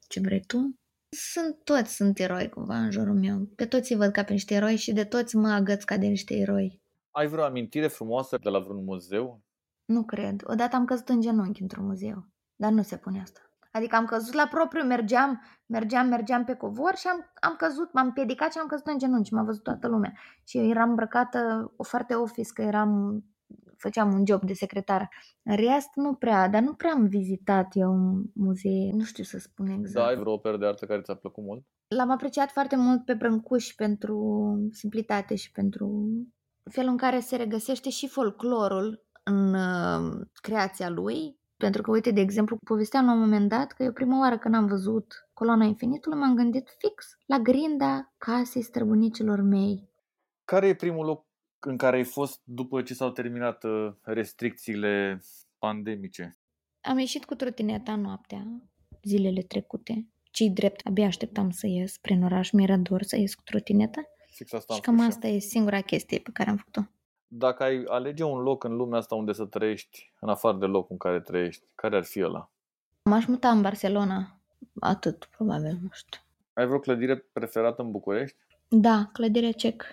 [0.09, 0.82] ce vrei tu.
[1.17, 3.47] Sunt toți sunt eroi cumva în jurul meu.
[3.57, 6.07] Pe toți îi văd ca pe niște eroi și de toți mă agăț ca de
[6.07, 6.81] niște eroi.
[7.11, 9.43] Ai vreo amintire frumoasă de la vreun muzeu?
[9.85, 10.41] Nu cred.
[10.45, 13.41] Odată am căzut în genunchi într-un muzeu, dar nu se pune asta.
[13.73, 18.13] Adică am căzut la propriu, mergeam, mergeam, mergeam pe covor și am, am căzut, m-am
[18.13, 20.13] pedicat și am căzut în genunchi, m-a văzut toată lumea.
[20.45, 23.23] Și eu eram îmbrăcată o foarte office, că eram,
[23.83, 25.09] făceam un job de secretară.
[25.43, 29.39] În rest, nu prea, dar nu prea am vizitat eu un muzee, nu știu să
[29.39, 30.07] spun exact.
[30.07, 31.65] Da, ai vreo operă de artă care ți-a plăcut mult?
[31.89, 34.17] L-am apreciat foarte mult pe Brâncuș pentru
[34.71, 36.09] simplitate și pentru
[36.71, 41.41] felul în care se regăsește și folclorul în uh, creația lui.
[41.57, 44.55] Pentru că, uite, de exemplu, povesteam la un moment dat că eu prima oară când
[44.55, 49.91] am văzut Coloana Infinitului m-am gândit fix la grinda casei străbunicilor mei.
[50.45, 51.27] Care e primul loc
[51.65, 55.23] în care ai fost după ce s-au terminat uh, restricțiile
[55.59, 56.39] pandemice?
[56.81, 58.47] Am ieșit cu trotineta noaptea,
[59.03, 60.07] zilele trecute.
[60.31, 64.03] Cei drept, abia așteptam să ies prin oraș, mi-era dor să ies cu trotineta.
[64.31, 66.81] Fix asta am Și cam spus și asta e singura chestie pe care am făcut-o.
[66.81, 66.89] eu.
[67.27, 70.89] Dacă ai alege un loc în lumea asta unde să trăiești, în afară de locul
[70.91, 72.51] în care trăiești, care ar fi ăla?
[73.03, 74.41] M-aș muta în Barcelona.
[74.81, 76.21] Atât, probabil, nu știu.
[76.53, 78.37] Ai vreo clădire preferată în București?
[78.69, 79.85] Da, clădirea cec.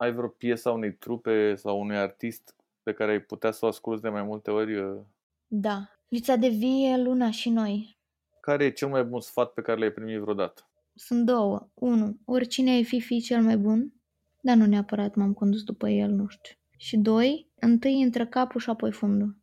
[0.00, 3.68] Ai vreo piesă a unei trupe sau unui artist pe care ai putea să o
[3.68, 4.76] asculți de mai multe ori?
[4.76, 5.00] uh?
[5.46, 5.90] Da.
[6.08, 7.98] Vița de vie, Luna și noi.
[8.40, 10.70] Care e cel mai bun sfat pe care l-ai primit vreodată?
[10.94, 11.68] Sunt două.
[11.74, 13.92] Unu, oricine ai fi fi cel mai bun,
[14.40, 16.54] dar nu neapărat m-am condus după el, nu știu.
[16.76, 19.38] Și doi, întâi intră capul și apoi fundul.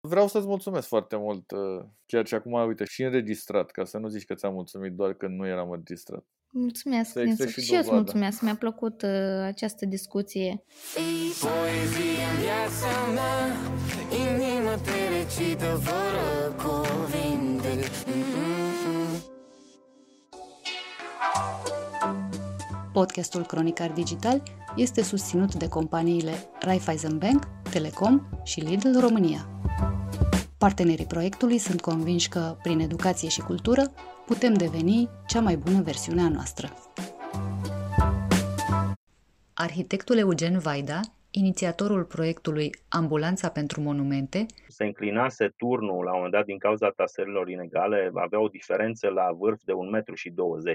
[0.00, 4.08] Vreau să-ți mulțumesc foarte mult, uh, chiar și acum, uite, și înregistrat, ca să nu
[4.08, 6.24] zici că ți-am mulțumit doar când nu eram înregistrat.
[6.50, 7.60] Mulțumesc, Să existe Vință.
[7.60, 8.02] și Și eu îți dovadă.
[8.04, 8.40] mulțumesc.
[8.40, 9.08] Mi-a plăcut uh,
[9.46, 10.62] această discuție.
[11.40, 13.46] Poezie în viața mea
[14.22, 17.68] Inimă te recită fără cuvinte
[18.06, 19.22] Mm-mm-mm.
[22.92, 24.42] Podcastul Cronicar Digital
[24.76, 29.48] este susținut de companiile Raiffeisen Bank, Telecom și Lidl România.
[30.58, 33.92] Partenerii proiectului sunt convinși că, prin educație și cultură,
[34.32, 36.68] putem deveni cea mai bună versiune a noastră.
[39.54, 46.44] Arhitectul Eugen Vaida inițiatorul proiectului Ambulanța pentru Monumente, se înclinase turnul la un moment dat
[46.44, 50.02] din cauza tasărilor inegale, avea o diferență la vârf de 1,20 m.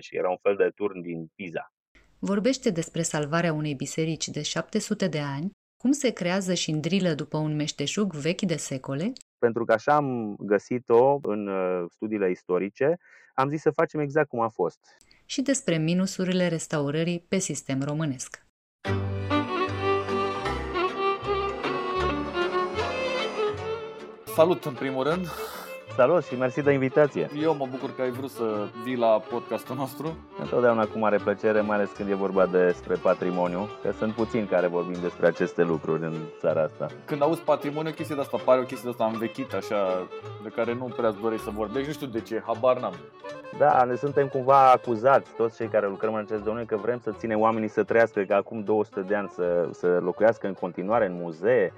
[0.09, 1.73] Era un fel de turn din Pisa.
[2.19, 7.37] vorbește despre salvarea unei biserici de 700 de ani, cum se creează și îndrilă după
[7.37, 12.97] un meșteșug vechi de secole, Pentru că așa am găsit-o în uh, studiile istorice,
[13.35, 14.79] am zis să facem exact cum a fost.
[15.25, 18.45] și despre minusurile restaurării pe sistem românesc.
[24.35, 25.27] Salut în primul rând!
[25.95, 27.29] Salut și mersi de invitație!
[27.41, 30.17] Eu mă bucur că ai vrut să vii la podcastul nostru.
[30.39, 34.67] Întotdeauna cu mare plăcere, mai ales când e vorba despre patrimoniu, că sunt puțini care
[34.67, 36.88] vorbim despre aceste lucruri în țara asta.
[37.05, 40.08] Când auzi patrimoniu, o chestie de asta pare o chestie de asta învechită, așa,
[40.43, 41.88] de care nu prea îți dorești să vorbești.
[41.88, 42.95] Nu știu de ce, habar n-am.
[43.58, 47.12] Da, ne suntem cumva acuzați, toți cei care lucrăm în acest domeniu, că vrem să
[47.12, 51.13] ținem oamenii să trăiască ca acum 200 de ani, să, să locuiască în continuare în
[51.21, 51.73] muzee.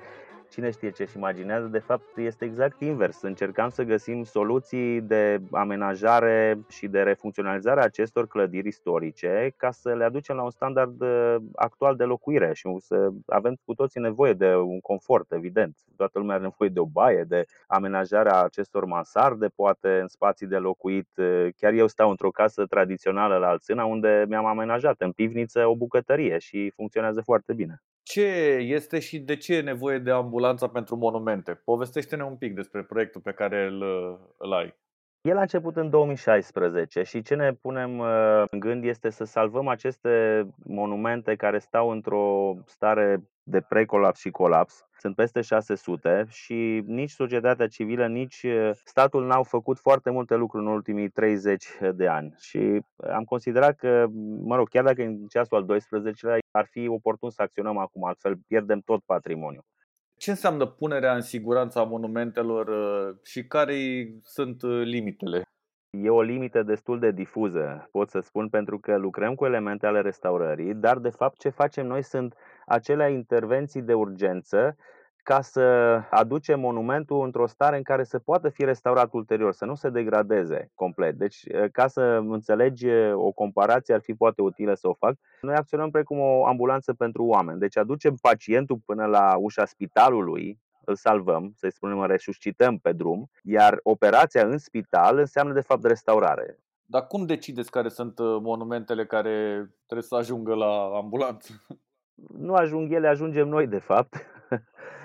[0.49, 3.21] Cine știe ce își imaginează, de fapt este exact invers.
[3.21, 9.93] Încercam să găsim soluții de amenajare și de refuncționalizare a acestor clădiri istorice ca să
[9.93, 14.33] le aducem la un standard uh, actual de locuire și să avem cu toții nevoie
[14.33, 15.77] de un confort, evident.
[15.95, 20.57] Toată lumea are nevoie de o baie, de amenajarea acestor mansarde, poate în spații de
[20.57, 21.07] locuit.
[21.55, 26.38] Chiar eu stau într-o casă tradițională la Alțâna unde mi-am amenajat în pivniță o bucătărie
[26.38, 27.81] și funcționează foarte bine.
[28.03, 28.25] Ce
[28.60, 31.54] este și de ce e nevoie de ambulanța pentru monumente?
[31.54, 33.82] Povestește-ne un pic despre proiectul pe care îl,
[34.38, 34.76] îl ai.
[35.21, 39.67] El a început în 2016 și ce ne punem uh, în gând este să salvăm
[39.67, 44.86] aceste monumente care stau într-o stare de precolaps și colaps.
[45.00, 50.65] Sunt peste 600 și nici societatea civilă, nici uh, statul n-au făcut foarte multe lucruri
[50.65, 52.36] în ultimii 30 de ani.
[52.39, 54.06] Și am considerat că,
[54.43, 58.38] mă rog, chiar dacă în ceasul al 12-lea ar fi oportun să acționăm acum, altfel
[58.47, 59.65] pierdem tot patrimoniul.
[60.17, 63.75] Ce înseamnă punerea în siguranță a monumentelor uh, și care
[64.23, 65.41] sunt uh, limitele?
[65.89, 70.01] E o limită destul de difuză, pot să spun, pentru că lucrăm cu elemente ale
[70.01, 74.77] restaurării, dar de fapt ce facem noi sunt acele intervenții de urgență
[75.27, 75.61] ca să
[76.09, 80.71] aducem monumentul într-o stare în care să poată fi restaurat ulterior, să nu se degradeze
[80.75, 81.15] complet.
[81.15, 85.15] Deci, ca să înțelegi o comparație, ar fi poate utilă să o fac.
[85.41, 87.59] Noi acționăm precum o ambulanță pentru oameni.
[87.59, 93.29] Deci aducem pacientul până la ușa spitalului, îl salvăm, să-i spunem, îl resuscităm pe drum,
[93.43, 96.59] iar operația în spital înseamnă de fapt restaurare.
[96.85, 101.65] Dar cum decideți care sunt uh, monumentele care trebuie să ajungă la ambulanță?
[102.37, 104.15] Nu ajung ele, ajungem noi de fapt.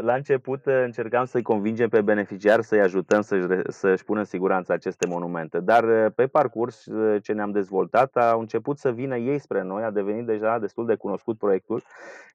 [0.00, 5.06] La început încercam să-i convingem pe beneficiar să-i ajutăm să-și, să-și pună în siguranță aceste
[5.06, 6.86] monumente, dar pe parcurs
[7.22, 10.94] ce ne-am dezvoltat au început să vină ei spre noi, a devenit deja destul de
[10.94, 11.82] cunoscut proiectul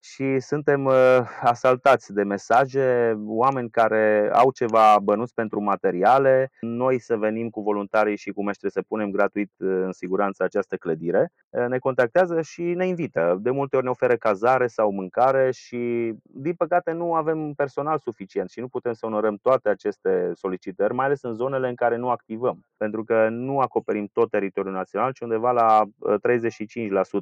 [0.01, 0.89] și suntem
[1.41, 8.17] asaltați de mesaje, oameni care au ceva bănuți pentru materiale, noi să venim cu voluntarii
[8.17, 11.31] și cu meștri să punem gratuit în siguranță această clădire,
[11.67, 13.37] ne contactează și ne invită.
[13.41, 17.22] De multe ori ne oferă cazare sau mâncare și, din păcate, nu avem
[17.55, 21.75] personal suficient și nu putem să onorăm toate aceste solicitări, mai ales în zonele în
[21.75, 25.89] care nu activăm, pentru că nu acoperim tot teritoriul național, ci undeva la 35%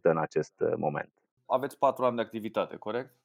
[0.01, 1.11] în acest moment.
[1.45, 3.15] Aveți patru ani de activitate, corect?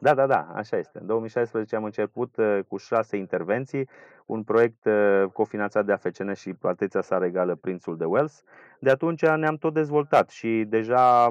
[0.00, 0.98] Da, da, da, așa este.
[0.98, 2.34] În 2016 am început
[2.68, 3.88] cu șase intervenții,
[4.26, 4.88] un proiect
[5.32, 8.42] cofinanțat de AFCN și Patriția sa regală Prințul de Wales.
[8.80, 11.24] De atunci ne-am tot dezvoltat și deja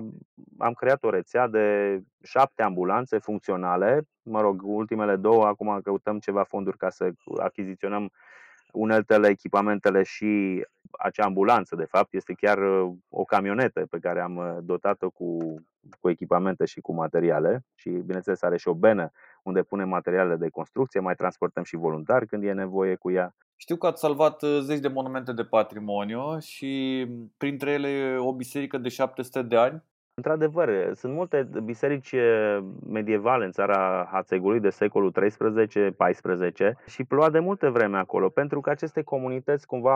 [0.57, 4.07] am creat o rețea de șapte ambulanțe funcționale.
[4.21, 8.11] Mă rog, ultimele două, acum căutăm ceva fonduri ca să achiziționăm
[8.79, 12.57] uneltele, echipamentele și acea ambulanță, de fapt, este chiar
[13.09, 15.37] o camionetă pe care am dotat-o cu,
[15.99, 19.11] cu echipamente și cu materiale și, bineînțeles, are și o benă
[19.43, 23.35] unde punem materialele de construcție, mai transportăm și voluntari când e nevoie cu ea.
[23.55, 27.05] Știu că ați salvat zeci de monumente de patrimoniu și
[27.37, 29.83] printre ele o biserică de 700 de ani.
[30.19, 32.15] Într-adevăr, sunt multe biserici
[32.89, 38.69] medievale în țara Hațegului de secolul 13-14 și ploua de multe vreme acolo, pentru că
[38.69, 39.95] aceste comunități cumva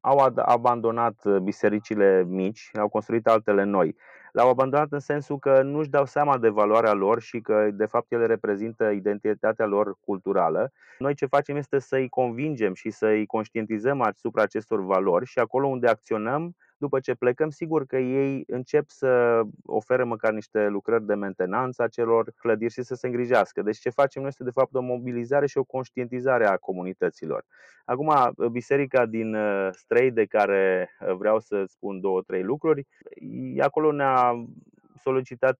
[0.00, 3.96] au abandonat bisericile mici, au construit altele noi.
[4.32, 7.86] Le-au abandonat în sensul că nu își dau seama de valoarea lor și că de
[7.86, 10.72] fapt ele reprezintă identitatea lor culturală.
[10.98, 15.86] Noi ce facem este să-i convingem și să-i conștientizăm asupra acestor valori și acolo unde
[15.86, 21.82] acționăm după ce plecăm, sigur că ei încep să ofere măcar niște lucrări de mentenanță
[21.82, 23.62] a celor clădiri și să se îngrijească.
[23.62, 27.44] Deci ce facem noi este de fapt o mobilizare și o conștientizare a comunităților.
[27.84, 28.12] Acum,
[28.50, 29.36] biserica din
[29.70, 32.86] Strei, de care vreau să spun două, trei lucruri,
[33.60, 34.44] acolo ne-a
[35.02, 35.58] solicitat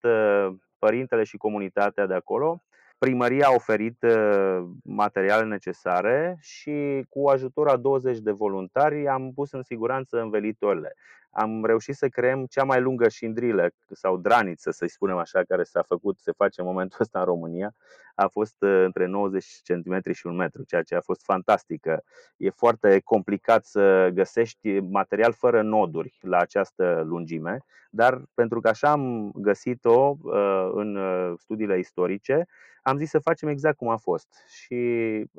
[0.79, 2.63] părintele și comunitatea de acolo.
[2.99, 9.53] Primăria a oferit uh, materiale necesare și cu ajutorul a 20 de voluntari am pus
[9.53, 10.95] în siguranță învelitorile.
[11.31, 15.83] Am reușit să creăm cea mai lungă șindrilă sau draniță, să-i spunem așa, care s-a
[15.83, 17.75] făcut, se face în momentul ăsta în România.
[18.15, 22.03] A fost uh, între 90 cm și un metru, ceea ce a fost fantastică.
[22.37, 28.91] E foarte complicat să găsești material fără noduri la această lungime, dar pentru că așa
[28.91, 30.99] am găsit-o uh, în
[31.37, 32.47] studiile istorice,
[32.89, 34.77] am zis să facem exact cum a fost și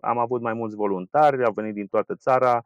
[0.02, 2.62] am avut mai mulți voluntari, au venit din toată țara,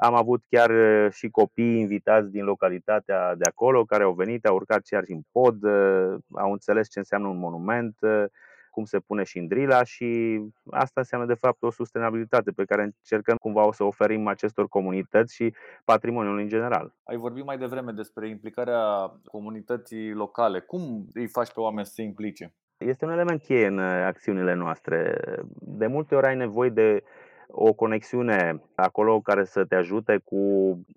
[0.00, 4.54] am avut chiar uh, și copii invitați din localitatea de acolo care au venit, au
[4.54, 8.24] urcat chiar și în pod, uh, au înțeles ce înseamnă un monument, uh,
[8.70, 10.40] cum se pune și în drila și
[10.70, 15.34] asta înseamnă de fapt o sustenabilitate pe care încercăm cumva o să oferim acestor comunități
[15.34, 16.94] și patrimoniului în general.
[17.04, 20.60] Ai vorbit mai devreme despre implicarea comunității locale.
[20.60, 22.54] Cum îi faci pe oameni să se implice?
[22.76, 25.20] Este un element cheie în uh, acțiunile noastre.
[25.60, 27.02] De multe ori ai nevoie de
[27.50, 30.38] o conexiune acolo care să te ajute cu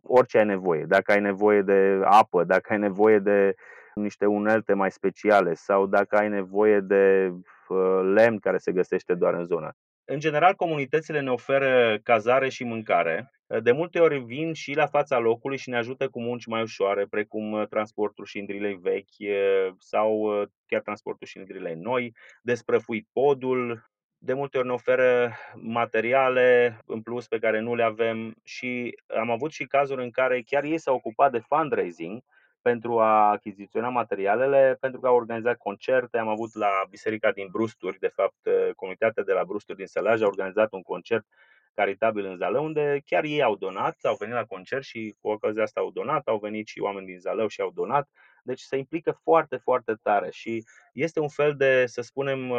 [0.04, 0.86] orice ai nevoie.
[0.88, 3.56] Dacă ai nevoie de apă, dacă ai nevoie de
[3.96, 7.34] niște unelte mai speciale sau dacă ai nevoie de
[7.68, 9.76] uh, lemn care se găsește doar în zonă.
[10.06, 13.32] În general, comunitățile ne oferă cazare și mâncare.
[13.64, 17.06] De multe ori vin și la fața locului și ne ajută cu munci mai ușoare,
[17.10, 23.90] precum uh, transportul șindrilei vechi uh, sau uh, chiar transportul șindrilei noi, desprăfui podul,
[24.24, 29.32] de multe ori ne oferă materiale în plus pe care nu le avem și am
[29.32, 32.24] avut și cazuri în care chiar ei s-au ocupat de fundraising
[32.62, 36.18] pentru a achiziționa materialele, pentru că au organizat concerte.
[36.18, 40.26] Am avut la Biserica din Brusturi, de fapt, comunitatea de la Brusturi din Sălaj a
[40.26, 41.26] organizat un concert
[41.74, 45.64] caritabil în Zalău, unde chiar ei au donat, au venit la concert și cu ocazia
[45.64, 48.10] asta au donat, au venit și oameni din Zalău și au donat.
[48.44, 50.64] Deci se implică foarte, foarte tare și
[50.94, 52.54] este un fel de, să spunem,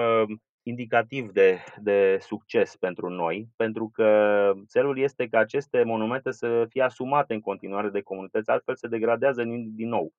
[0.63, 6.83] indicativ de, de succes pentru noi, pentru că țelul este ca aceste monumente să fie
[6.83, 9.43] asumate în continuare de comunități, altfel se degradează
[9.75, 10.13] din nou.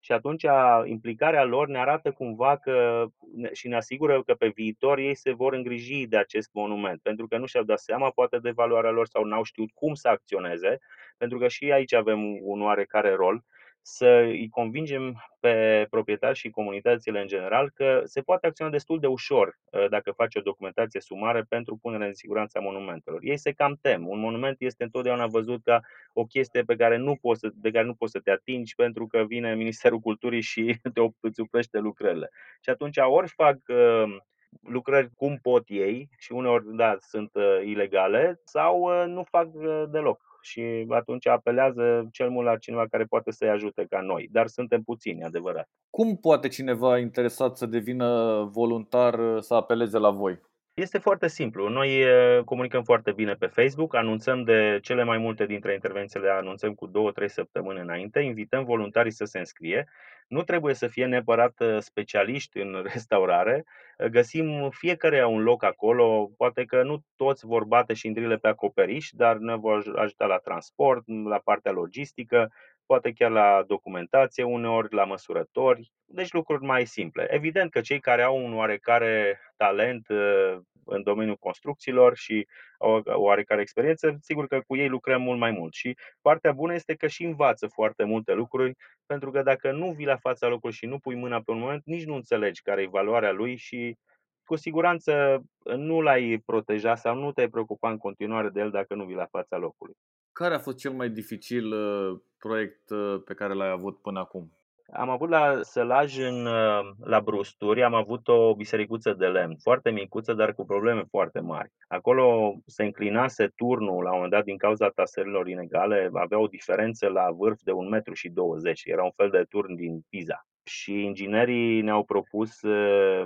[0.00, 0.46] Și atunci
[0.84, 3.06] implicarea lor ne arată cumva că
[3.52, 7.38] și ne asigură că pe viitor ei se vor îngriji de acest monument, pentru că
[7.38, 10.78] nu și-au dat seama poate de valoarea lor sau n-au știut cum să acționeze,
[11.16, 13.44] pentru că și aici avem un oarecare rol
[13.90, 19.06] să îi convingem pe proprietari și comunitățile în general că se poate acționa destul de
[19.06, 23.20] ușor uh, dacă faci o documentație sumară pentru punerea în siguranță a monumentelor.
[23.22, 24.08] Ei se cam tem.
[24.08, 25.80] Un monument este întotdeauna văzut ca
[26.12, 29.06] o chestie pe care nu poți să, de care nu poți să te atingi pentru
[29.06, 32.30] că vine Ministerul Culturii și te îți oprește lucrările.
[32.60, 34.16] Și atunci ori fac uh,
[34.60, 39.48] lucrări cum pot ei și uneori, da, sunt uh, ilegale sau nu fac
[39.90, 44.28] deloc și atunci apelează cel mult la cineva care poate să-i ajute ca noi.
[44.32, 45.68] Dar suntem puțini, adevărat.
[45.90, 50.40] Cum poate cineva interesat să devină voluntar să apeleze la voi?
[50.74, 51.68] Este foarte simplu.
[51.68, 52.04] Noi
[52.44, 56.90] comunicăm foarte bine pe Facebook, anunțăm de cele mai multe dintre intervențiile, anunțăm cu 2-3
[57.26, 59.88] săptămâni înainte, invităm voluntarii să se înscrie.
[60.28, 63.64] Nu trebuie să fie neapărat specialiști în restaurare,
[64.10, 69.36] găsim fiecare un loc acolo, poate că nu toți vor bate șindrile pe acoperiș, dar
[69.36, 72.52] ne vor ajuta la transport, la partea logistică,
[72.88, 77.26] poate chiar la documentație uneori, la măsurători, deci lucruri mai simple.
[77.30, 82.46] Evident că cei care au un oarecare talent uh, în domeniul construcțiilor și
[82.78, 85.72] o oarecare experiență, sigur că cu ei lucrăm mult mai mult.
[85.72, 88.74] Și partea bună este că și învață foarte multe lucruri,
[89.06, 91.82] pentru că dacă nu vii la fața locului și nu pui mâna pe un moment,
[91.84, 93.96] nici nu înțelegi care e valoarea lui și
[94.44, 95.42] cu siguranță
[95.76, 99.26] nu l-ai proteja sau nu te-ai preocupa în continuare de el dacă nu vii la
[99.26, 99.94] fața locului.
[100.38, 104.52] Care a fost cel mai dificil uh, proiect uh, pe care l-ai avut până acum?
[104.92, 109.90] Am avut la Sălaj, în, uh, la Brusturi, am avut o bisericuță de lemn, foarte
[109.90, 111.72] micuță, dar cu probleme foarte mari.
[111.88, 117.08] Acolo se înclinase turnul la un moment dat din cauza tasărilor inegale, avea o diferență
[117.08, 120.46] la vârf de 1,20 m și 20 era un fel de turn din Pisa.
[120.64, 122.58] Și inginerii ne-au propus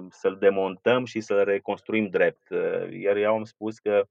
[0.09, 2.49] să-l demontăm și să-l reconstruim drept.
[2.91, 4.07] Iar eu am spus că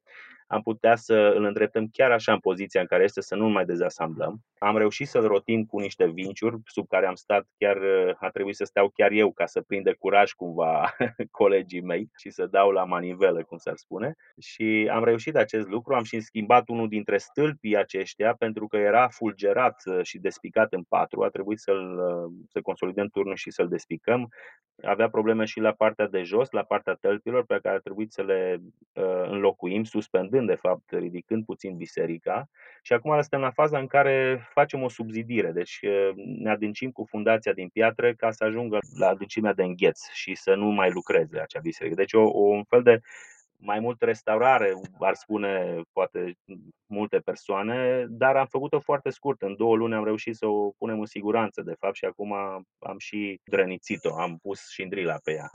[0.52, 3.66] am putea să îl îndreptăm chiar așa în poziția în care este, să nu mai
[3.66, 4.40] dezasamblăm.
[4.58, 7.78] Am reușit să-l rotim cu niște vinciuri sub care am stat, chiar
[8.20, 10.96] a trebuit să steau chiar eu ca să prinde curaj cumva
[11.40, 14.14] colegii mei și să dau la manivelă, cum s-ar spune.
[14.40, 19.08] Și am reușit acest lucru, am și schimbat unul dintre stâlpii aceștia pentru că era
[19.08, 22.00] fulgerat și despicat în patru, a trebuit să-l
[22.50, 24.30] să consolidăm turnul și să-l despicăm.
[24.84, 28.22] Avea probleme și la partea de jos, la partea tălpilor, pe care a trebuit să
[28.22, 28.62] le
[28.94, 32.50] uh, înlocuim, suspendând restructurând, de fapt, ridicând puțin biserica
[32.82, 35.80] și acum suntem la faza în care facem o subzidire, deci
[36.16, 40.56] ne adâncim cu fundația din piatră ca să ajungă la adâncimea de îngheț și să
[40.56, 41.96] nu mai lucreze acea biserică.
[41.96, 43.00] Deci o, o un fel de
[43.64, 46.38] mai mult restaurare, ar spune poate
[46.86, 49.42] multe persoane, dar am făcut-o foarte scurt.
[49.42, 52.34] În două luni am reușit să o punem în siguranță, de fapt, și acum
[52.80, 55.50] am și drănițit-o, am pus și îndrila pe ea.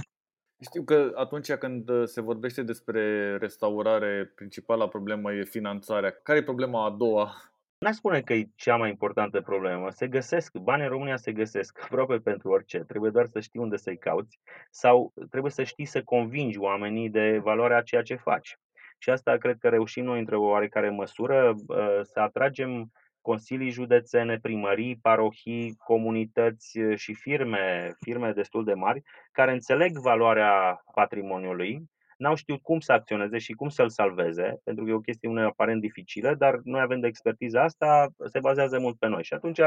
[0.60, 6.10] Știu că atunci când uh, se vorbește despre restaurare, principala problemă e finanțarea.
[6.22, 7.34] Care e problema a doua?
[7.78, 9.90] N-aș spune că e cea mai importantă problemă.
[9.90, 12.78] Se găsesc, bani în România se găsesc aproape pentru orice.
[12.78, 14.38] Trebuie doar să știi unde să-i cauți
[14.70, 18.58] sau trebuie să știi să convingi oamenii de valoarea ceea ce faci.
[18.98, 22.92] Și asta cred că reușim noi, într-o oarecare măsură, uh, să atragem
[23.26, 29.02] consilii județene, primării, parohii, comunități și firme, firme destul de mari,
[29.32, 31.82] care înțeleg valoarea patrimoniului,
[32.16, 35.80] n-au știut cum să acționeze și cum să-l salveze, pentru că e o chestiune aparent
[35.80, 39.24] dificilă, dar noi avem de expertiza asta, se bazează mult pe noi.
[39.24, 39.60] Și atunci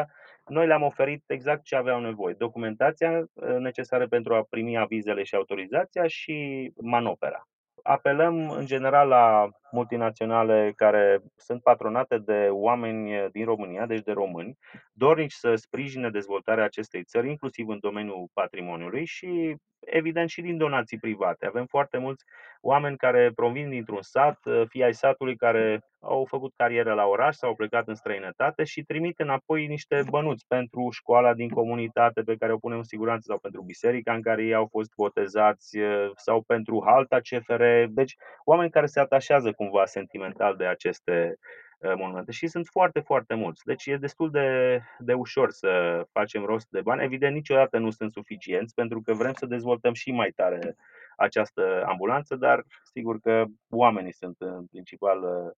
[0.45, 2.36] noi le-am oferit exact ce aveau nevoie.
[2.38, 3.26] Documentația
[3.60, 7.47] necesară pentru a primi avizele și autorizația și manopera.
[7.84, 14.58] Apelăm în general la multinaționale care sunt patronate de oameni din România, deci de români,
[14.94, 21.00] dornici să sprijine dezvoltarea acestei țări, inclusiv în domeniul patrimoniului și evident și din donații
[21.00, 21.46] private.
[21.46, 22.24] Avem foarte mulți
[22.62, 27.50] oameni care provin dintr-un sat, fie ai satului care au făcut carieră la oraș sau
[27.50, 32.54] au plecat în străinătate și trimit înapoi niște bănuți pentru școala din comunitate pe care
[32.54, 35.78] o punem în siguranță sau pentru biserica în care ei au fost botezați
[36.16, 37.64] sau pentru halta CFR.
[37.89, 41.38] Deci oameni care se atașează cumva sentimental de aceste
[41.80, 43.62] uh, monumente și sunt foarte, foarte mulți.
[43.66, 47.04] Deci e destul de, de ușor să facem rost de bani.
[47.04, 50.76] Evident, niciodată nu sunt suficienți pentru că vrem să dezvoltăm și mai tare
[51.18, 55.52] această ambulanță, dar sigur că oamenii sunt în principal uh,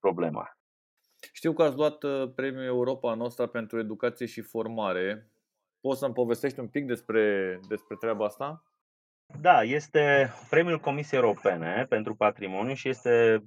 [0.00, 0.56] problema.
[1.32, 5.30] Știu că ați luat uh, premiul Europa Nostra pentru educație și formare.
[5.80, 8.62] Poți să-mi povestești un pic despre, despre treaba asta?
[9.40, 13.44] Da, este premiul Comisiei Europene pentru patrimoniu și este,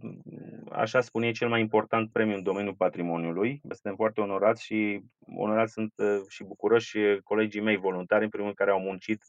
[0.72, 3.62] așa spune, cel mai important premiu în domeniul patrimoniului.
[3.62, 5.02] Suntem foarte onorați și
[5.36, 9.24] onorați sunt uh, și bucuroși colegii mei voluntari, în primul rând, care au muncit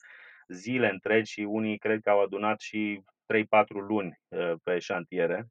[0.48, 3.02] zile întregi și unii cred că au adunat și
[3.34, 5.46] 3-4 luni uh, pe șantiere.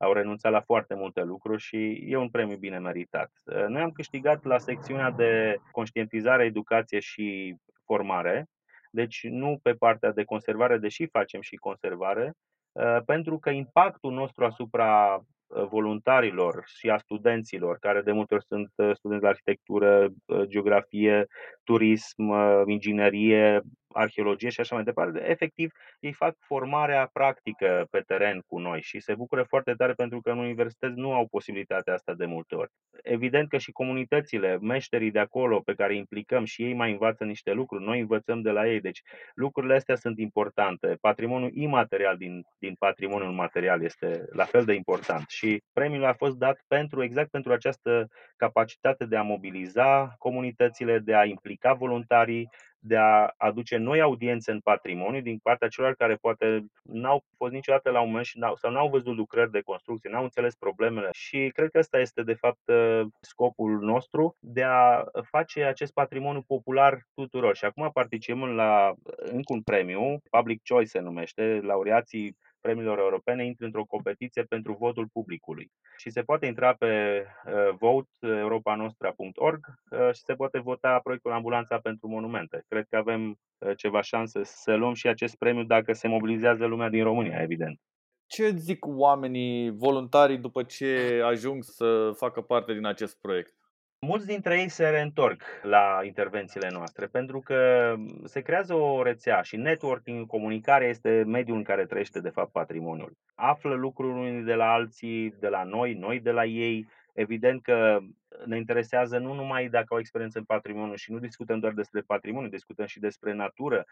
[0.00, 3.30] Au renunțat la foarte multe lucruri și e un premiu bine meritat.
[3.44, 8.48] Uh, noi am câștigat la secțiunea de conștientizare, educație și formare,
[8.90, 12.32] deci nu pe partea de conservare, deși facem și conservare,
[12.72, 18.44] uh, pentru că impactul nostru asupra uh, voluntarilor și a studenților, care de multe ori
[18.44, 20.08] sunt uh, studenți de arhitectură,
[20.42, 21.26] geografie,
[21.64, 22.32] turism,
[22.66, 23.60] inginerie,
[23.92, 29.00] arheologie și așa mai departe, efectiv ei fac formarea practică pe teren cu noi și
[29.00, 32.70] se bucură foarte tare pentru că în universități nu au posibilitatea asta de multe ori.
[33.02, 37.24] Evident că și comunitățile, meșterii de acolo pe care îi implicăm și ei mai învață
[37.24, 39.02] niște lucruri, noi învățăm de la ei, deci
[39.34, 40.96] lucrurile astea sunt importante.
[41.00, 46.36] Patrimoniul imaterial din, din patrimoniul material este la fel de important și premiul a fost
[46.36, 52.48] dat pentru exact pentru această capacitate de a mobiliza comunitățile, de a implica voluntarii,
[52.82, 57.90] de a aduce noi audiențe în patrimoniu din partea celor care poate n-au fost niciodată
[57.90, 61.08] la un moment și n-au, sau n-au văzut lucrări de construcție, n-au înțeles problemele.
[61.12, 66.42] Și cred că ăsta este de fapt ă, scopul nostru de a face acest patrimoniu
[66.42, 67.56] popular tuturor.
[67.56, 73.64] Și acum participăm la încă un premiu, Public Choice se numește, laureații premiilor europene intră
[73.64, 75.70] într-o competiție pentru votul publicului.
[75.96, 82.08] Și se poate intra pe uh, voteeuropanostra.org uh, și se poate vota proiectul Ambulanța pentru
[82.08, 82.64] Monumente.
[82.68, 86.88] Cred că avem uh, ceva șanse să luăm și acest premiu dacă se mobilizează lumea
[86.88, 87.80] din România, evident.
[88.26, 93.59] Ce zic oamenii voluntari după ce ajung să facă parte din acest proiect?
[94.06, 97.94] Mulți dintre ei se reîntorc la intervențiile noastre pentru că
[98.24, 103.16] se creează o rețea și networking, comunicarea este mediul în care trăiește de fapt patrimoniul.
[103.34, 106.88] Află lucruri unii de la alții, de la noi, noi de la ei.
[107.12, 107.98] Evident că
[108.44, 112.48] ne interesează nu numai dacă au experiență în patrimoniu și nu discutăm doar despre patrimoniu,
[112.48, 113.84] discutăm și despre natură.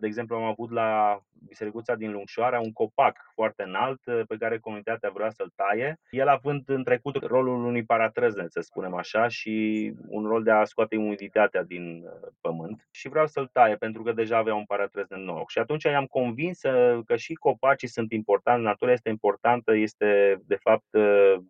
[0.00, 5.10] De exemplu, am avut la Bisericuța din Lungșoara un copac foarte înalt pe care comunitatea
[5.10, 10.26] vrea să-l taie, el având în trecut rolul unui paratrăznet, să spunem așa, și un
[10.26, 12.04] rol de a scoate umiditatea din
[12.40, 15.44] pământ și vreau să-l taie pentru că deja avea un paratrăznet nou.
[15.46, 16.60] Și atunci i-am convins
[17.04, 20.86] că și copacii sunt importanti, natura este importantă, este de fapt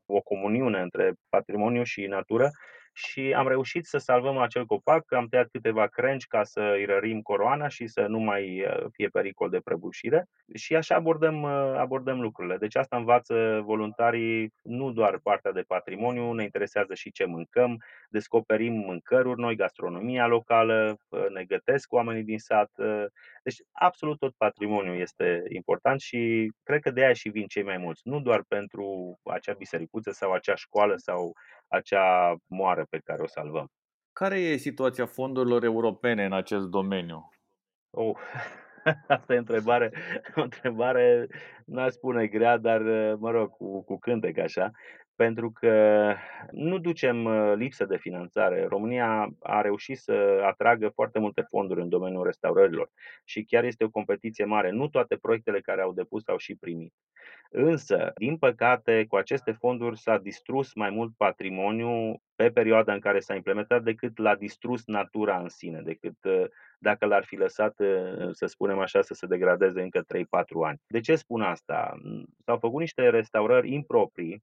[0.07, 2.38] o comuniune între patrimoniu și natură
[2.99, 7.21] și am reușit să salvăm acel copac, am tăiat câteva crengi ca să îi rărim
[7.21, 10.25] coroana și să nu mai uh, fie pericol de prăbușire
[10.55, 12.57] și așa abordăm, uh, abordăm lucrurile.
[12.57, 17.77] Deci asta învață voluntarii nu doar partea de patrimoniu, ne interesează și ce mâncăm,
[18.09, 22.71] descoperim mâncăruri noi, gastronomia locală, uh, ne gătesc oamenii din sat.
[23.43, 27.77] Deci absolut tot patrimoniul este important și cred că de aia și vin cei mai
[27.77, 28.01] mulți.
[28.05, 31.33] Nu doar pentru acea bisericuță sau acea școală sau
[31.69, 33.67] acea moară pe care o salvăm.
[34.13, 37.29] Care e situația fondurilor europene în acest domeniu?
[37.91, 38.19] Oh,
[39.17, 39.93] asta e o întrebare,
[40.37, 41.27] o întrebare,
[41.67, 42.81] nu aș spune grea, dar,
[43.19, 44.71] mă rog, cu, cu cântec așa,
[45.19, 46.15] pentru că
[46.51, 48.67] nu ducem uh, lipsă de finanțare.
[48.67, 52.91] România a reușit să atragă foarte multe fonduri în domeniul restaurărilor
[53.25, 54.71] și chiar este o competiție mare.
[54.71, 56.95] Nu toate proiectele care au depus au și primit.
[57.51, 63.21] Însă, din păcate, cu aceste fonduri s-a distrus mai mult patrimoniu pe perioada în care
[63.21, 66.45] s-a implementat decât l-a distrus natura în sine, decât uh,
[66.79, 70.81] dacă l-ar fi lăsat, uh, să spunem așa, să se degradeze încă 3-4 ani.
[70.87, 71.99] De ce spun asta?
[72.45, 74.43] S-au făcut niște restaurări improprii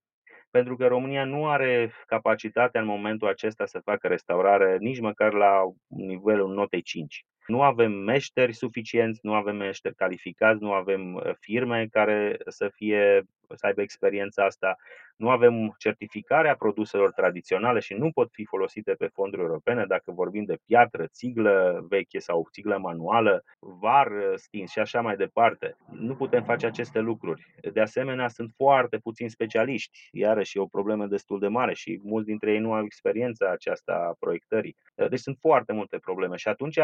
[0.52, 5.62] pentru că România nu are capacitatea în momentul acesta să facă restaurare nici măcar la
[5.88, 7.26] nivelul notei 5.
[7.48, 13.24] Nu avem meșteri suficienți, nu avem meșteri calificați, nu avem uh, firme care să fie
[13.54, 14.76] să aibă experiența asta.
[15.16, 20.44] Nu avem certificarea produselor tradiționale și nu pot fi folosite pe fonduri europene dacă vorbim
[20.44, 25.76] de piatră, țiglă veche sau țiglă manuală, var stins și așa mai departe.
[25.92, 27.46] Nu putem face aceste lucruri.
[27.74, 32.28] De asemenea, sunt foarte puțini specialiști, iarăși e o problemă destul de mare și mulți
[32.28, 34.76] dintre ei nu au experiența aceasta a proiectării.
[35.10, 36.80] Deci sunt foarte multe probleme și atunci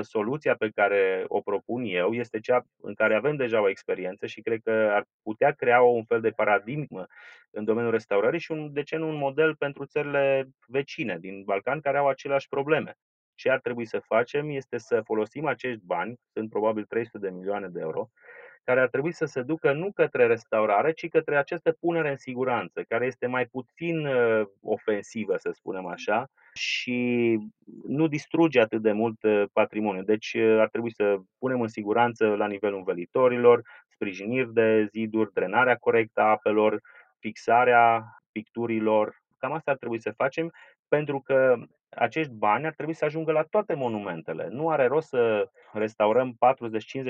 [0.00, 4.40] soluția pe care o propun eu este cea în care avem deja o experiență și
[4.40, 7.06] cred că ar putea crea o un fel de paradigmă
[7.50, 11.80] în domeniul restaurării și, un, de ce nu, un model pentru țările vecine din Balcan
[11.80, 12.94] care au aceleași probleme.
[13.34, 17.68] Ce ar trebui să facem este să folosim acești bani, sunt probabil 300 de milioane
[17.68, 18.10] de euro,
[18.64, 22.82] care ar trebui să se ducă nu către restaurare, ci către această punere în siguranță,
[22.88, 27.38] care este mai puțin uh, ofensivă, să spunem așa, și
[27.86, 30.02] nu distruge atât de mult uh, patrimoniu.
[30.02, 33.62] Deci uh, ar trebui să punem în siguranță la nivelul învelitorilor,
[34.00, 36.80] sprijiniri de ziduri, drenarea corectă a apelor,
[37.18, 39.22] fixarea picturilor.
[39.38, 40.52] Cam asta ar trebui să facem
[40.88, 41.56] pentru că
[41.90, 44.48] acești bani ar trebui să ajungă la toate monumentele.
[44.50, 46.36] Nu are rost să restaurăm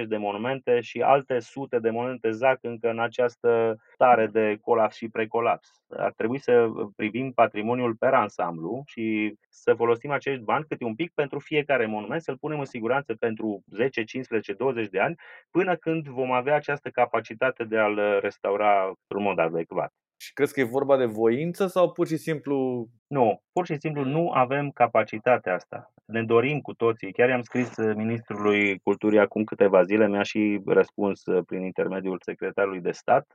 [0.03, 4.97] 40-50 de monumente și alte sute de monumente zac încă în această stare de colaps
[4.97, 5.83] și precolaps.
[5.89, 11.13] Ar trebui să privim patrimoniul per ansamblu și să folosim acești bani câte un pic
[11.15, 15.17] pentru fiecare monument, să-l punem în siguranță pentru 10, 15, 20 de ani,
[15.51, 19.93] până când vom avea această capacitate de a-l restaura într-un mod adecvat.
[20.23, 22.89] Și crezi că e vorba de voință sau pur și simplu...
[23.07, 25.93] Nu, pur și simplu nu avem capacitatea asta.
[26.05, 27.13] Ne dorim cu toții.
[27.13, 32.21] Chiar i-am scris uh, ministrului culturii acum câteva zile, mi-a și răspuns uh, prin intermediul
[32.25, 33.27] secretarului de stat.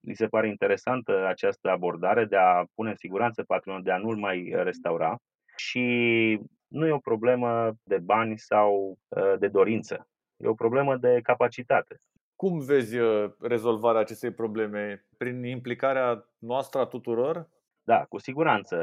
[0.00, 3.98] Mi uh, se pare interesantă această abordare de a pune în siguranță patrimoniul, de a
[3.98, 5.16] nu-l mai restaura.
[5.56, 5.80] Și
[6.68, 8.98] nu e o problemă de bani sau
[9.38, 10.08] de dorință.
[10.36, 11.96] E o problemă de capacitate.
[12.44, 15.04] Cum vezi uh, rezolvarea acestei probleme?
[15.16, 17.48] Prin implicarea noastră a tuturor?
[17.82, 18.76] Da, cu siguranță.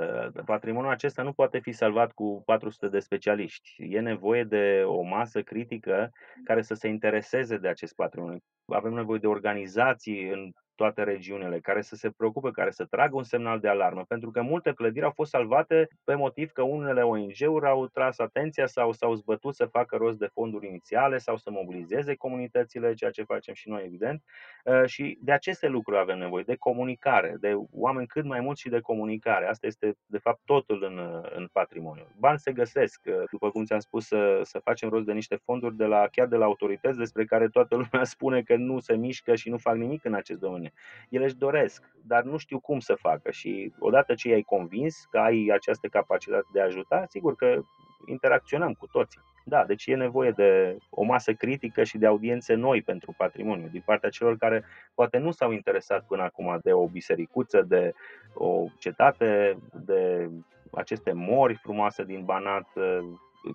[0.45, 3.70] Patrimoniul acesta nu poate fi salvat cu 400 de specialiști.
[3.78, 6.12] E nevoie de o masă critică
[6.43, 8.43] care să se intereseze de acest patrimoniu.
[8.66, 10.51] Avem nevoie de organizații în
[10.82, 14.41] toate regiunile, care să se preocupe, care să tragă un semnal de alarmă, pentru că
[14.41, 19.13] multe clădiri au fost salvate pe motiv că unele ONG-uri au tras atenția sau s-au
[19.13, 23.69] zbătut să facă rost de fonduri inițiale sau să mobilizeze comunitățile, ceea ce facem și
[23.69, 24.23] noi, evident.
[24.65, 28.69] Uh, și de aceste lucruri avem nevoie, de comunicare, de oameni cât mai mulți și
[28.69, 29.47] de comunicare.
[29.47, 32.07] Asta este, de fapt, totul în, în patrimoniu.
[32.19, 35.75] Bani se găsesc, uh, după cum ți-am spus, să, să facem rost de niște fonduri
[35.75, 39.36] de la, chiar de la autorități despre care toată lumea spune că nu se mișcă
[39.36, 40.70] și nu fac nimic în acest domeniu.
[41.09, 45.19] Ele își doresc, dar nu știu cum să facă și odată ce i-ai convins că
[45.19, 47.61] ai această capacitate de a ajuta, sigur că
[48.05, 49.22] interacționăm cu toții.
[49.45, 53.82] Da, deci e nevoie de o masă critică și de audiențe noi pentru patrimoniu, din
[53.86, 57.93] partea celor care poate nu s-au interesat până acum de o bisericuță, de
[58.34, 60.30] o cetate, de
[60.72, 62.67] aceste mori frumoase din Banat,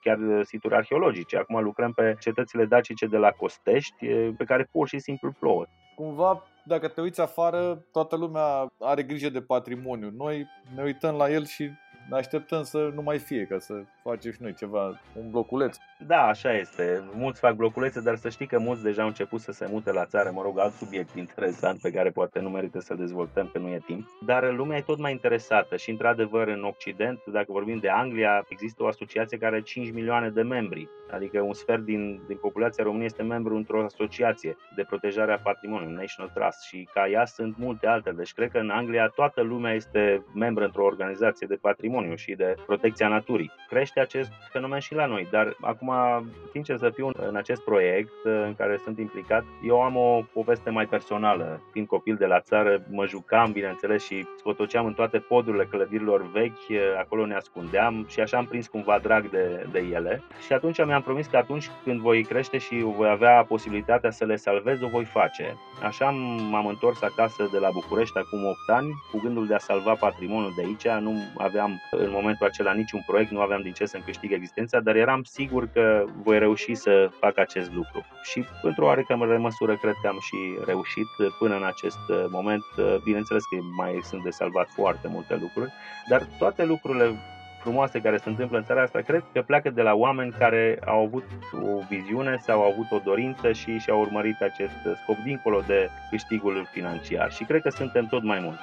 [0.01, 1.37] chiar situri arheologice.
[1.37, 4.07] Acum lucrăm pe cetățile dacice de la Costești,
[4.37, 5.67] pe care pur și simplu plouă.
[5.95, 10.11] Cumva, dacă te uiți afară, toată lumea are grijă de patrimoniu.
[10.17, 11.71] Noi ne uităm la el și
[12.11, 15.77] ne așteptăm să nu mai fie, ca să facem și noi ceva, un bloculeț.
[15.99, 17.05] Da, așa este.
[17.15, 20.05] Mulți fac bloculețe, dar să știi că mulți deja au început să se mute la
[20.05, 20.31] țară.
[20.35, 23.81] Mă rog, alt subiect interesant pe care poate nu merită să dezvoltăm, că nu e
[23.87, 24.09] timp.
[24.27, 28.83] Dar lumea e tot mai interesată și, într-adevăr, în Occident, dacă vorbim de Anglia, există
[28.83, 30.89] o asociație care are 5 milioane de membri.
[31.11, 35.97] Adică un sfert din, din populația României este membru într-o asociație de protejare a patrimoniului,
[35.97, 38.17] National Trust, și ca ea sunt multe altele.
[38.17, 42.55] Deci cred că în Anglia toată lumea este membră într-o organizație de patrimoniu și de
[42.67, 43.53] protecția naturii.
[43.69, 45.57] Crește acest fenomen și la noi, dar
[45.89, 50.71] acum, sincer să fiu, în acest proiect în care sunt implicat, eu am o poveste
[50.71, 51.61] mai personală.
[51.73, 56.81] Fiind copil de la țară, mă jucam, bineînțeles, și scotoceam în toate podurile clădirilor vechi,
[56.99, 60.23] acolo ne ascundeam și așa am prins cumva drag de, de ele.
[60.47, 64.37] Și atunci mi-am promis că atunci când voi crește și voi avea posibilitatea să le
[64.37, 65.57] salvez, o voi face.
[65.83, 66.11] Așa
[66.51, 70.53] m-am întors acasă de la București acum 8 ani, cu gândul de a salva patrimoniul
[70.57, 71.03] de aici.
[71.03, 74.97] Nu aveam în momentul acela niciun proiect, nu aveam din ce să-mi câștig existența, dar
[74.97, 78.07] eram sigur că voi reuși să fac acest lucru.
[78.23, 81.07] Și într-o oarecare măsură cred că am și reușit
[81.39, 81.99] până în acest
[82.31, 82.65] moment.
[83.05, 85.73] Bineînțeles că mai sunt de salvat foarte multe lucruri,
[86.09, 87.15] dar toate lucrurile
[87.61, 91.05] frumoase care se întâmplă în țara asta, cred că pleacă de la oameni care au
[91.05, 95.89] avut o viziune sau au avut o dorință și și-au urmărit acest scop dincolo de
[96.11, 97.33] câștigul financiar.
[97.33, 98.63] Și cred că suntem tot mai mulți.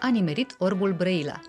[0.00, 1.40] A nimerit orbul Brăila.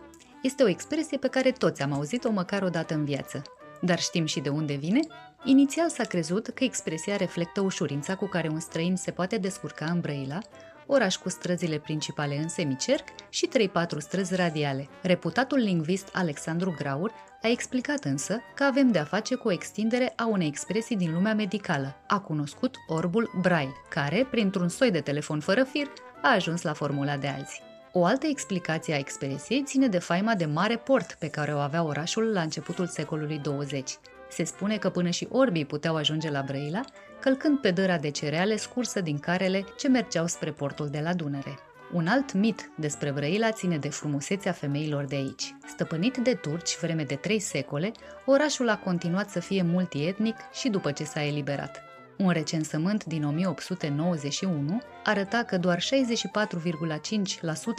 [0.42, 3.42] Este o expresie pe care toți am auzit-o măcar o dată în viață.
[3.82, 5.00] Dar știm și de unde vine?
[5.44, 10.00] Inițial s-a crezut că expresia reflectă ușurința cu care un străin se poate descurca în
[10.00, 10.40] Brăila,
[10.86, 13.50] oraș cu străzile principale în semicerc și
[13.96, 14.88] 3-4 străzi radiale.
[15.02, 20.14] Reputatul lingvist Alexandru Graur a explicat însă că avem de a face cu o extindere
[20.16, 21.96] a unei expresii din lumea medicală.
[22.08, 25.88] A cunoscut orbul Braille, care, printr-un soi de telefon fără fir,
[26.22, 27.67] a ajuns la formula de azi.
[28.00, 31.84] O altă explicație a expresiei ține de faima de mare port pe care o avea
[31.84, 33.98] orașul la începutul secolului 20.
[34.30, 36.82] Se spune că până și orbii puteau ajunge la Brăila,
[37.20, 41.60] călcând pe dăra de cereale scursă din carele ce mergeau spre portul de la Dunăre.
[41.94, 45.56] Un alt mit despre Brăila ține de frumusețea femeilor de aici.
[45.68, 47.92] Stăpânit de turci vreme de trei secole,
[48.26, 51.87] orașul a continuat să fie multietnic și după ce s-a eliberat.
[52.18, 55.86] Un recensământ din 1891 arăta că doar 64,5%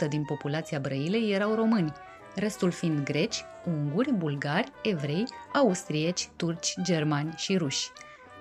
[0.09, 1.93] din populația Brăilei erau români,
[2.35, 5.23] restul fiind greci, unguri, bulgari, evrei,
[5.53, 7.87] austrieci, turci, germani și ruși.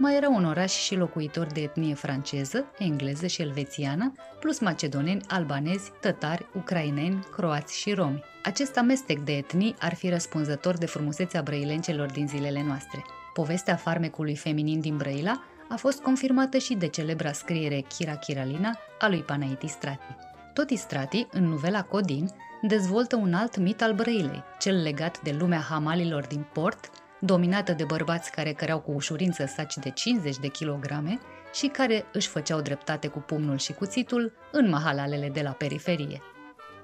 [0.01, 5.93] Mai era un oraș și locuitori de etnie franceză, engleză și elvețiană, plus macedoneni, albanezi,
[6.01, 8.23] tătari, ucraineni, croați și romi.
[8.45, 13.05] Acest amestec de etnii ar fi răspunzător de frumusețea brăilencelor din zilele noastre.
[13.35, 19.09] Povestea farmecului feminin din Brăila a fost confirmată și de celebra scriere Chira Chiralina a
[19.09, 20.17] lui Panaiti Strati.
[20.53, 22.31] Tot Istrati, în novela Codin,
[22.63, 26.91] dezvoltă un alt mit al Brăilei, cel legat de lumea hamalilor din port,
[27.21, 31.19] dominată de bărbați care căreau cu ușurință saci de 50 de kilograme
[31.53, 36.23] și care își făceau dreptate cu pumnul și cuțitul în mahalalele de la periferie.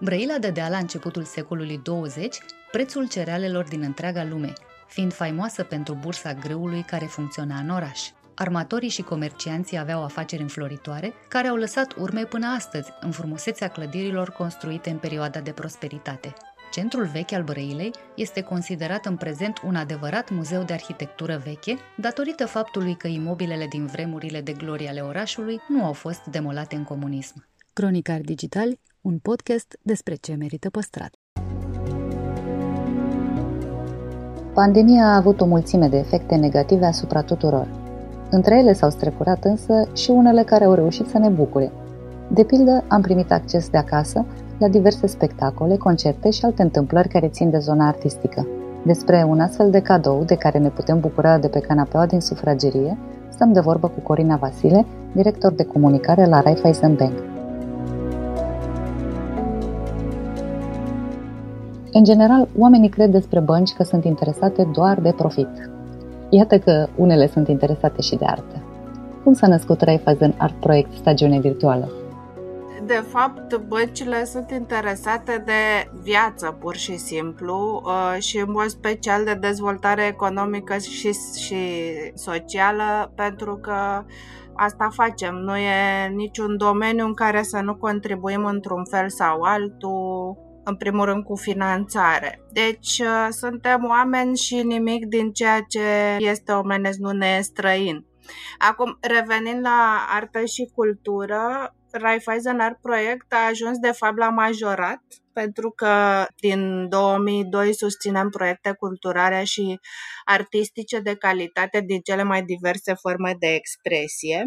[0.00, 2.38] Brăila dădea la începutul secolului 20
[2.70, 4.52] prețul cerealelor din întreaga lume,
[4.86, 8.00] fiind faimoasă pentru bursa grâului care funcționa în oraș.
[8.34, 14.30] Armatorii și comercianții aveau afaceri înfloritoare, care au lăsat urme până astăzi în frumusețea clădirilor
[14.30, 16.32] construite în perioada de prosperitate.
[16.72, 22.46] Centrul vechi al Brăilei este considerat în prezent un adevărat muzeu de arhitectură veche, datorită
[22.46, 27.46] faptului că imobilele din vremurile de glorie ale orașului nu au fost demolate în comunism.
[27.72, 31.14] Cronicar Digital, un podcast despre ce merită păstrat.
[34.54, 37.83] Pandemia a avut o mulțime de efecte negative asupra tuturor.
[38.34, 41.72] Între ele s-au strecurat însă și unele care au reușit să ne bucure.
[42.28, 44.24] De pildă, am primit acces de acasă
[44.58, 48.46] la diverse spectacole, concerte și alte întâmplări care țin de zona artistică.
[48.84, 52.98] Despre un astfel de cadou de care ne putem bucura de pe canapeaua din sufragerie,
[53.28, 57.12] stăm de vorbă cu Corina Vasile, director de comunicare la Raiffeisen Bank.
[61.92, 65.73] În general, oamenii cred despre bănci că sunt interesate doar de profit,
[66.36, 68.62] Iată că unele sunt interesate și de artă.
[69.24, 71.92] Cum s-a născut Raiffeisen Art Project Stagiune Virtuală?
[72.86, 79.24] De fapt, băncile sunt interesate de viață, pur și simplu, uh, și în mod special
[79.24, 81.56] de dezvoltare economică și, și
[82.14, 84.04] socială, pentru că
[84.54, 85.34] asta facem.
[85.34, 91.04] Nu e niciun domeniu în care să nu contribuim într-un fel sau altul, în primul
[91.04, 92.40] rând cu finanțare.
[92.52, 98.06] Deci uh, suntem oameni și nimic din ceea ce este omenesc nu ne e străin.
[98.58, 105.02] Acum, revenind la artă și cultură, Raiffeisen Art Project a ajuns de fapt la majorat
[105.32, 109.78] pentru că din 2002 susținem proiecte culturale și
[110.24, 114.44] artistice de calitate din cele mai diverse forme de expresie,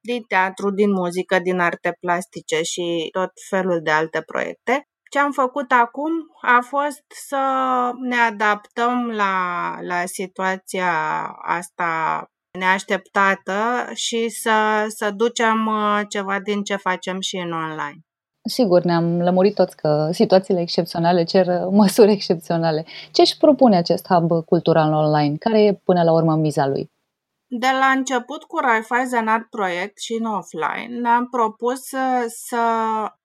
[0.00, 4.88] din teatru, din muzică, din arte plastice și tot felul de alte proiecte.
[5.10, 6.10] Ce am făcut acum
[6.42, 7.42] a fost să
[8.00, 9.34] ne adaptăm la,
[9.80, 10.92] la situația
[11.42, 12.24] asta
[12.58, 13.52] neașteptată
[13.94, 17.98] și să, să ducem uh, ceva din ce facem și în online.
[18.48, 22.84] Sigur, ne-am lămurit toți că situațiile excepționale cer uh, măsuri excepționale.
[23.12, 25.36] Ce își propune acest hub cultural online?
[25.36, 26.92] Care e până la urmă miza lui?
[27.46, 32.62] De la început cu Raiffeisen Art Project și în offline ne-am propus să, să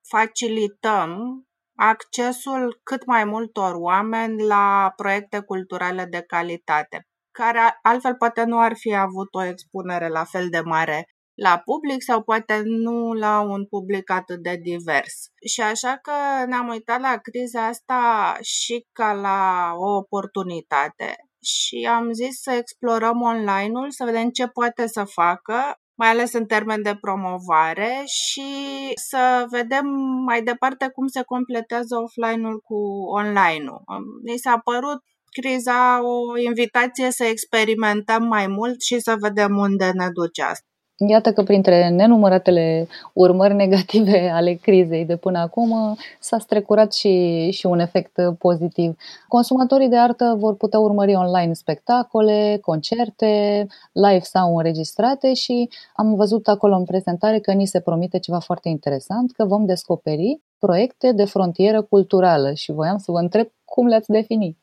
[0.07, 1.43] facilităm
[1.79, 8.75] accesul cât mai multor oameni la proiecte culturale de calitate care altfel poate nu ar
[8.75, 13.65] fi avut o expunere la fel de mare la public sau poate nu la un
[13.65, 15.15] public atât de divers.
[15.45, 22.11] Și așa că ne-am uitat la criza asta și ca la o oportunitate și am
[22.11, 26.97] zis să explorăm online-ul, să vedem ce poate să facă, mai ales în termen de
[27.01, 28.51] promovare și
[28.95, 29.85] să vedem
[30.25, 32.77] mai departe cum se completează offline-ul cu
[33.19, 33.83] online-ul.
[34.23, 40.07] Ni s-a părut criza o invitație să experimentăm mai mult și să vedem unde ne
[40.13, 40.68] duce asta.
[41.07, 47.65] Iată că printre nenumăratele urmări negative ale crizei de până acum s-a strecurat și, și
[47.65, 48.95] un efect pozitiv.
[49.27, 56.47] Consumatorii de artă vor putea urmări online spectacole, concerte, live sau înregistrate și am văzut
[56.47, 61.25] acolo în prezentare că ni se promite ceva foarte interesant, că vom descoperi proiecte de
[61.25, 64.57] frontieră culturală și voiam să vă întreb cum le-ați defini.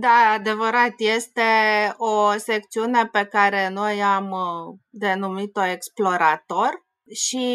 [0.00, 1.42] Da, adevărat, este
[1.96, 6.84] o secțiune pe care noi am uh, denumit-o explorator
[7.14, 7.46] și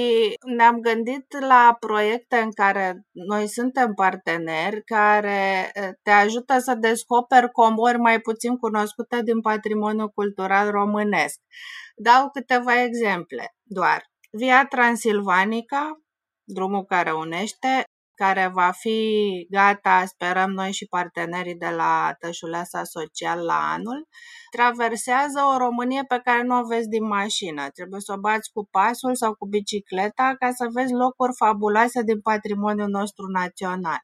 [0.55, 7.51] ne-am gândit la proiecte în care noi suntem parteneri, care uh, te ajută să descoperi
[7.51, 11.39] comori mai puțin cunoscute din patrimoniul cultural românesc.
[11.95, 14.03] Dau câteva exemple doar.
[14.31, 16.01] Via Transilvanica,
[16.43, 17.83] drumul care unește,
[18.23, 18.99] care va fi
[19.49, 24.07] gata, sperăm noi și partenerii de la Tășuleasa Social la anul,
[24.51, 27.69] traversează o Românie pe care nu o vezi din mașină.
[27.69, 32.21] Trebuie să o bați cu pasul sau cu bicicleta ca să vezi locuri fabuloase din
[32.21, 33.99] patrimoniul nostru național.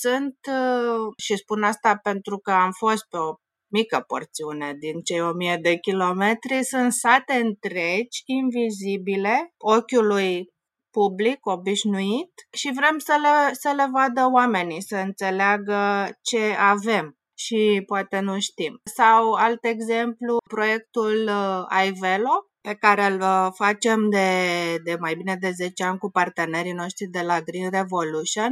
[0.00, 3.34] Sunt, uh, și spun asta pentru că am fost pe o
[3.72, 10.48] mică porțiune din cei 1000 de kilometri, sunt sate întregi, invizibile, ochiului
[10.90, 17.82] public obișnuit și vrem să le, să le vadă oamenii, să înțeleagă ce avem și
[17.86, 18.80] poate nu știm.
[18.84, 24.28] Sau alt exemplu, proiectul uh, iVelo, pe care îl uh, facem de,
[24.84, 28.50] de mai bine de 10 ani cu partenerii noștri de la Green Revolution,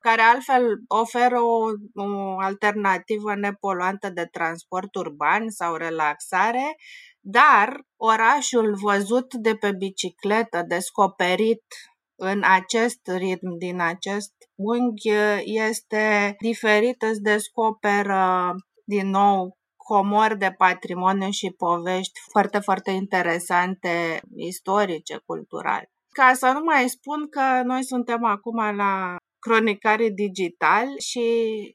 [0.00, 6.76] care altfel oferă o, o alternativă nepoluantă de transport urban sau relaxare
[7.20, 11.64] dar orașul văzut de pe bicicletă, descoperit
[12.16, 21.30] în acest ritm, din acest unghi, este diferit, îți descoperă din nou comori de patrimoniu
[21.30, 25.90] și povești foarte, foarte interesante, istorice, culturale.
[26.10, 31.24] Ca să nu mai spun că noi suntem acum la cronicarii digitali și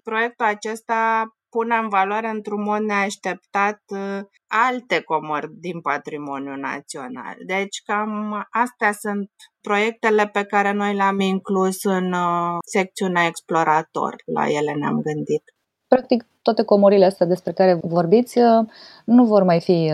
[0.03, 7.36] proiectul acesta pune în valoare într-un mod neașteptat uh, alte comori din patrimoniul național.
[7.45, 9.30] Deci cam astea sunt
[9.61, 14.16] proiectele pe care noi le-am inclus în uh, secțiunea explorator.
[14.26, 15.43] La ele ne-am gândit.
[15.88, 18.67] Practic, toate comorile astea despre care vorbiți uh,
[19.05, 19.91] nu vor mai fi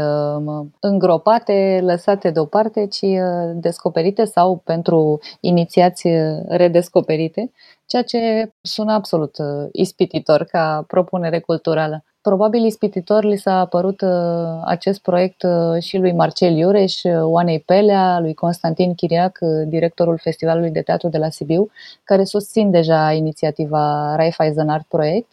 [0.80, 3.06] îngropate, lăsate deoparte, ci
[3.54, 6.08] descoperite sau pentru inițiați
[6.48, 7.52] redescoperite
[7.92, 12.04] ceea ce sună absolut uh, ispititor ca propunere culturală.
[12.22, 14.10] Probabil ispititor li s-a părut uh,
[14.66, 20.82] acest proiect uh, și lui Marcel Iureș, Oanei Pelea, lui Constantin Chiriac, directorul Festivalului de
[20.82, 21.72] Teatru de la Sibiu,
[22.04, 25.32] care susțin deja inițiativa Raiffeisen Art Project.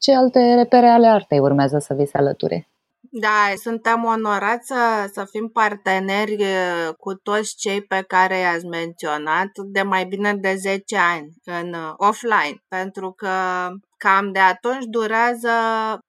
[0.00, 2.68] Ce alte repere ale artei urmează să vi se alăture?
[3.12, 9.50] Da, suntem onorați să, să fim parteneri uh, cu toți cei pe care i-ați menționat
[9.54, 13.28] de mai bine de 10 ani în uh, offline, pentru că
[13.96, 15.50] cam de atunci durează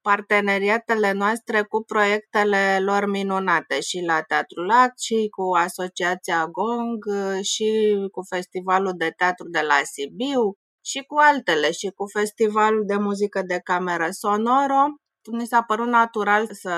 [0.01, 7.43] parteneriatele noastre cu proiectele lor minunate și la Teatrul Act și cu Asociația Gong uh,
[7.43, 12.95] și cu Festivalul de Teatru de la Sibiu și cu altele și cu Festivalul de
[12.95, 14.85] Muzică de Cameră Sonoro
[15.31, 16.73] mi s-a părut natural să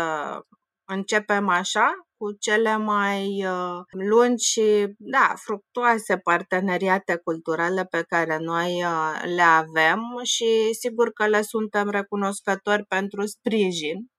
[0.86, 8.84] începem așa, cu cele mai uh, lungi și, da, fructuoase parteneriate culturale pe care noi
[8.84, 14.12] uh, le avem și sigur că le suntem recunoscători pentru sprijin.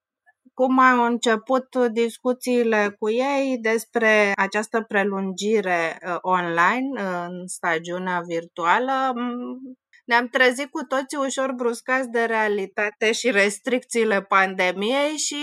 [0.55, 9.13] Cum au început discuțiile cu ei despre această prelungire uh, online în stagiunea virtuală,
[10.05, 15.37] ne-am trezit cu toții ușor bruscați de realitate și restricțiile pandemiei și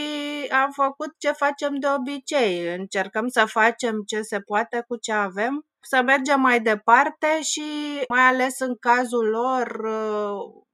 [0.51, 2.75] am făcut ce facem de obicei.
[2.75, 7.63] Încercăm să facem ce se poate cu ce avem, să mergem mai departe și
[8.09, 9.81] mai ales în cazul lor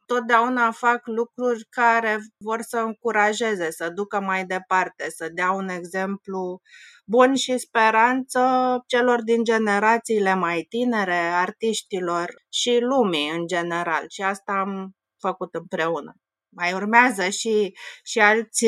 [0.07, 6.61] totdeauna fac lucruri care vor să încurajeze, să ducă mai departe, să dea un exemplu
[7.05, 8.41] bun și speranță
[8.87, 14.05] celor din generațiile mai tinere, artiștilor și lumii în general.
[14.07, 16.13] Și asta am făcut împreună.
[16.55, 18.65] Mai urmează și, și alți,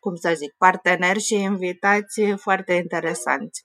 [0.00, 3.62] cum să zic, parteneri și invitați foarte interesanți.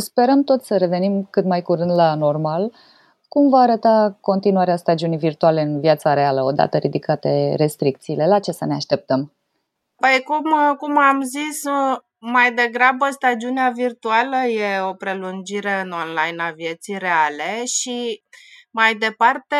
[0.00, 2.72] Sperăm tot să revenim cât mai curând la normal.
[3.28, 8.26] Cum va arăta continuarea stagiunii virtuale în viața reală odată ridicate restricțiile?
[8.26, 9.32] La ce să ne așteptăm?
[9.96, 11.62] Păi, cum, cum am zis,
[12.18, 18.22] mai degrabă, stagiunea virtuală e o prelungire în online a vieții reale și
[18.70, 19.56] mai departe,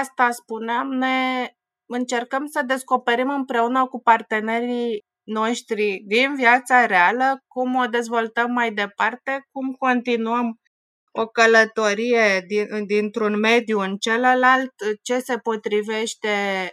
[0.00, 1.48] asta spuneam, ne
[1.86, 9.48] încercăm să descoperim împreună cu partenerii noștri din viața reală cum o dezvoltăm mai departe,
[9.52, 10.61] cum continuăm
[11.12, 16.28] o călătorie din, dintr-un mediu în celălalt, ce se potrivește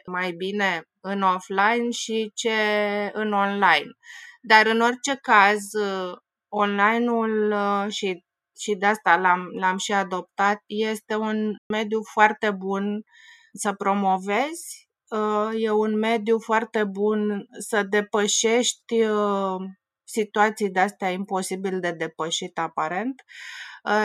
[0.05, 2.51] mai bine în offline și ce
[3.13, 3.91] în online.
[4.41, 5.59] Dar în orice caz,
[6.47, 7.55] online-ul
[7.89, 8.23] și,
[8.59, 13.03] și de asta l-am, l-am și adoptat, este un mediu foarte bun
[13.53, 14.87] să promovezi,
[15.57, 19.05] e un mediu foarte bun să depășești
[20.03, 23.23] situații de astea imposibil de depășit aparent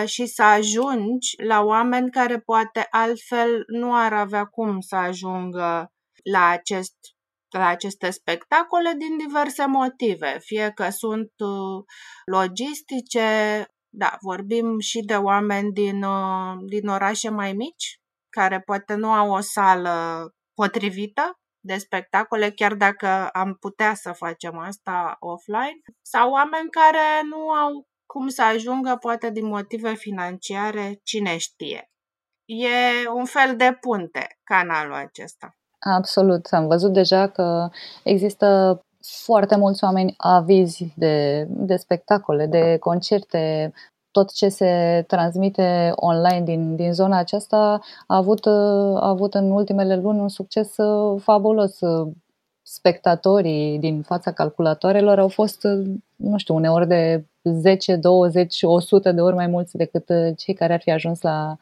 [0.05, 6.49] și să ajungi la oameni care poate altfel nu ar avea cum să ajungă la
[6.49, 6.95] acest
[7.55, 11.85] la aceste spectacole din diverse motive, fie că sunt uh,
[12.25, 13.27] logistice,
[13.89, 17.99] da, vorbim și de oameni din, uh, din orașe mai mici,
[18.29, 24.59] care poate nu au o sală potrivită de spectacole, chiar dacă am putea să facem
[24.59, 31.37] asta offline, sau oameni care nu au cum să ajungă, poate din motive financiare, cine
[31.37, 31.91] știe.
[32.45, 35.57] E un fel de punte canalul acesta.
[35.79, 36.47] Absolut.
[36.47, 37.69] Am văzut deja că
[38.03, 38.81] există
[39.25, 43.73] foarte mulți oameni avizi de, de spectacole, de concerte,
[44.11, 49.97] tot ce se transmite online din, din zona aceasta a avut, a avut în ultimele
[49.97, 50.75] luni un succes
[51.19, 51.79] fabulos.
[52.67, 55.63] Spectatorii din fața calculatoarelor au fost,
[56.17, 60.80] nu știu, uneori de 10, 20, 100 de ori mai mulți decât cei care ar
[60.80, 61.57] fi ajuns la,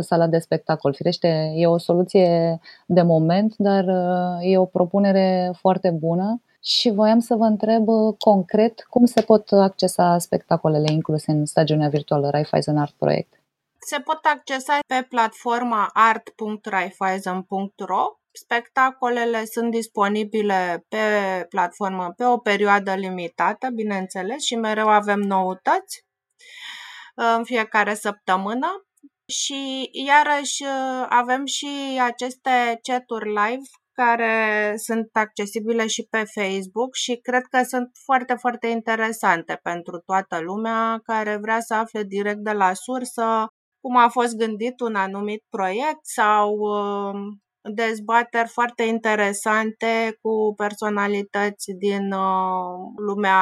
[0.00, 0.94] sala de spectacol.
[0.94, 7.18] Firește, e o soluție de moment, dar uh, e o propunere foarte bună și voiam
[7.18, 12.76] să vă întreb uh, concret cum se pot accesa spectacolele incluse în stagiunea virtuală Raiffeisen
[12.76, 13.40] Art Project.
[13.78, 21.06] Se pot accesa pe platforma art.raiffeisen.ro Spectacolele sunt disponibile pe
[21.48, 26.04] platformă pe o perioadă limitată, bineînțeles, și mereu avem noutăți
[27.16, 28.66] uh, în fiecare săptămână.
[29.28, 37.16] Și iarăși uh, avem și aceste chaturi live care sunt accesibile și pe Facebook și
[37.16, 42.52] cred că sunt foarte, foarte interesante pentru toată lumea care vrea să afle direct de
[42.52, 43.46] la sursă
[43.80, 47.40] cum a fost gândit un anumit proiect sau um,
[47.74, 53.38] dezbateri foarte interesante cu personalități din uh, lumea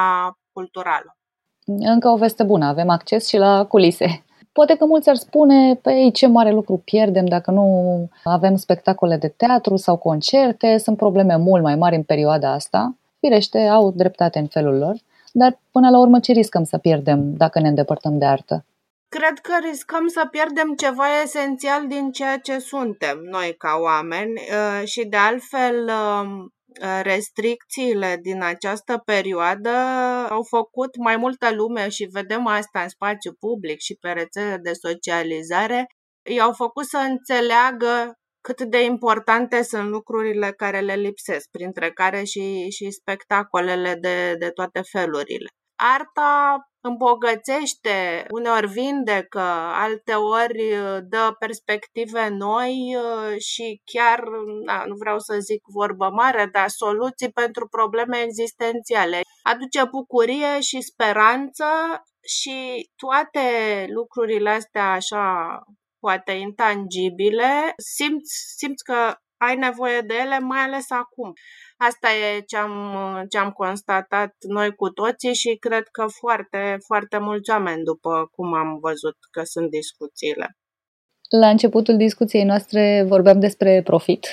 [0.53, 1.17] culturală.
[1.65, 4.23] Încă o veste bună, avem acces și la culise.
[4.51, 9.27] Poate că mulți ar spune, păi ce mare lucru pierdem dacă nu avem spectacole de
[9.27, 12.95] teatru sau concerte, sunt probleme mult mai mari în perioada asta.
[13.19, 14.95] Firește, au dreptate în felul lor,
[15.31, 18.65] dar până la urmă ce riscăm să pierdem dacă ne îndepărtăm de artă?
[19.17, 24.33] Cred că riscăm să pierdem ceva esențial din ceea ce suntem noi ca oameni
[24.81, 26.25] ă, și de altfel ă,
[27.01, 29.69] restricțiile din această perioadă
[30.29, 34.71] au făcut mai multă lume și vedem asta în spațiu public și pe rețele de
[34.73, 35.85] socializare,
[36.29, 42.69] i-au făcut să înțeleagă cât de importante sunt lucrurile care le lipsesc, printre care și,
[42.69, 45.47] și spectacolele de, de toate felurile.
[45.75, 46.57] Arta
[46.87, 49.47] îmbogățește, uneori vindecă,
[49.85, 54.23] alteori uh, dă perspective noi uh, și chiar,
[54.65, 59.21] da, nu vreau să zic vorbă mare, dar soluții pentru probleme existențiale.
[59.43, 61.65] Aduce bucurie și speranță
[62.37, 63.47] și toate
[63.93, 65.59] lucrurile astea așa
[65.99, 69.15] poate intangibile, simți, simți că
[69.47, 71.33] ai nevoie de ele, mai ales acum.
[71.77, 72.73] Asta e ce am,
[73.29, 78.53] ce am constatat noi cu toții și cred că foarte, foarte mulți oameni după cum
[78.53, 80.57] am văzut că sunt discuțiile.
[81.29, 84.27] La începutul discuției noastre vorbeam despre profit.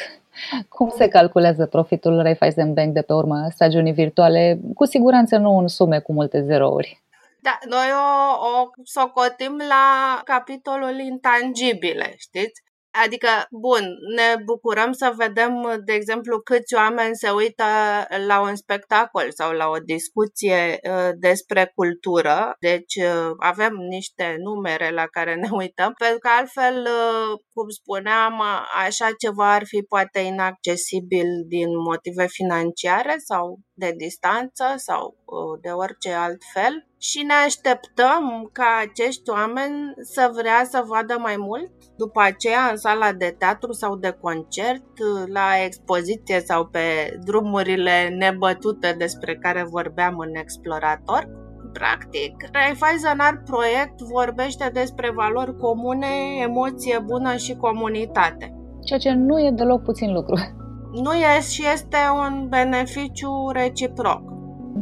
[0.68, 4.60] Cum se calculează profitul Raiffeisen Bank de pe urma stagiunii virtuale?
[4.74, 7.02] Cu siguranță nu în sume cu multe zerouri.
[7.40, 8.08] Da, noi o,
[8.46, 12.62] o socotim la capitolul intangibile, știți?
[12.92, 13.84] Adică, bun,
[14.16, 17.64] ne bucurăm să vedem, de exemplu, câți oameni se uită
[18.26, 22.56] la un spectacol sau la o discuție uh, despre cultură.
[22.60, 28.42] Deci uh, avem niște numere la care ne uităm, pentru că altfel, uh, cum spuneam,
[28.86, 35.16] așa ceva ar fi poate inaccesibil din motive financiare sau de distanță sau
[35.60, 39.78] de orice alt fel și ne așteptăm ca acești oameni
[40.14, 44.92] să vrea să vadă mai mult după aceea în sala de teatru sau de concert,
[45.32, 46.86] la expoziție sau pe
[47.24, 51.22] drumurile nebătute despre care vorbeam în Explorator.
[51.72, 58.54] Practic, Raiffeisen Art Proiect vorbește despre valori comune, emoție bună și comunitate.
[58.84, 60.34] Ceea ce nu e deloc puțin lucru.
[61.04, 64.22] Nu e și este un beneficiu reciproc.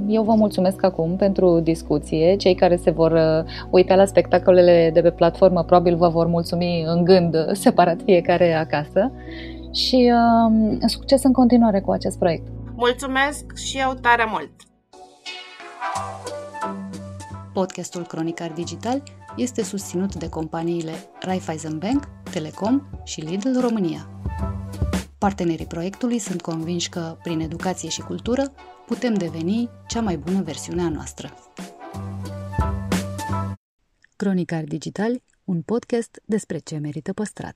[0.06, 2.36] Eu vă mulțumesc acum pentru discuție.
[2.36, 6.84] Cei care se vor uh, uita la spectacolele de pe platformă probabil vă vor mulțumi
[6.86, 9.12] în gând separat fiecare acasă
[9.72, 12.46] și uh, succes în continuare cu acest proiect.
[12.74, 14.50] Mulțumesc și eu tare mult!
[17.52, 19.02] Podcastul Cronicar Digital
[19.36, 24.08] este susținut de companiile Raiffeisen Bank, Telecom și Lidl România.
[25.20, 28.52] Partenerii proiectului sunt convinși că, prin educație și cultură,
[28.86, 31.34] putem deveni cea mai bună versiune a noastră.
[34.16, 37.48] Cronicar Digital, un podcast despre ce merită păstrat.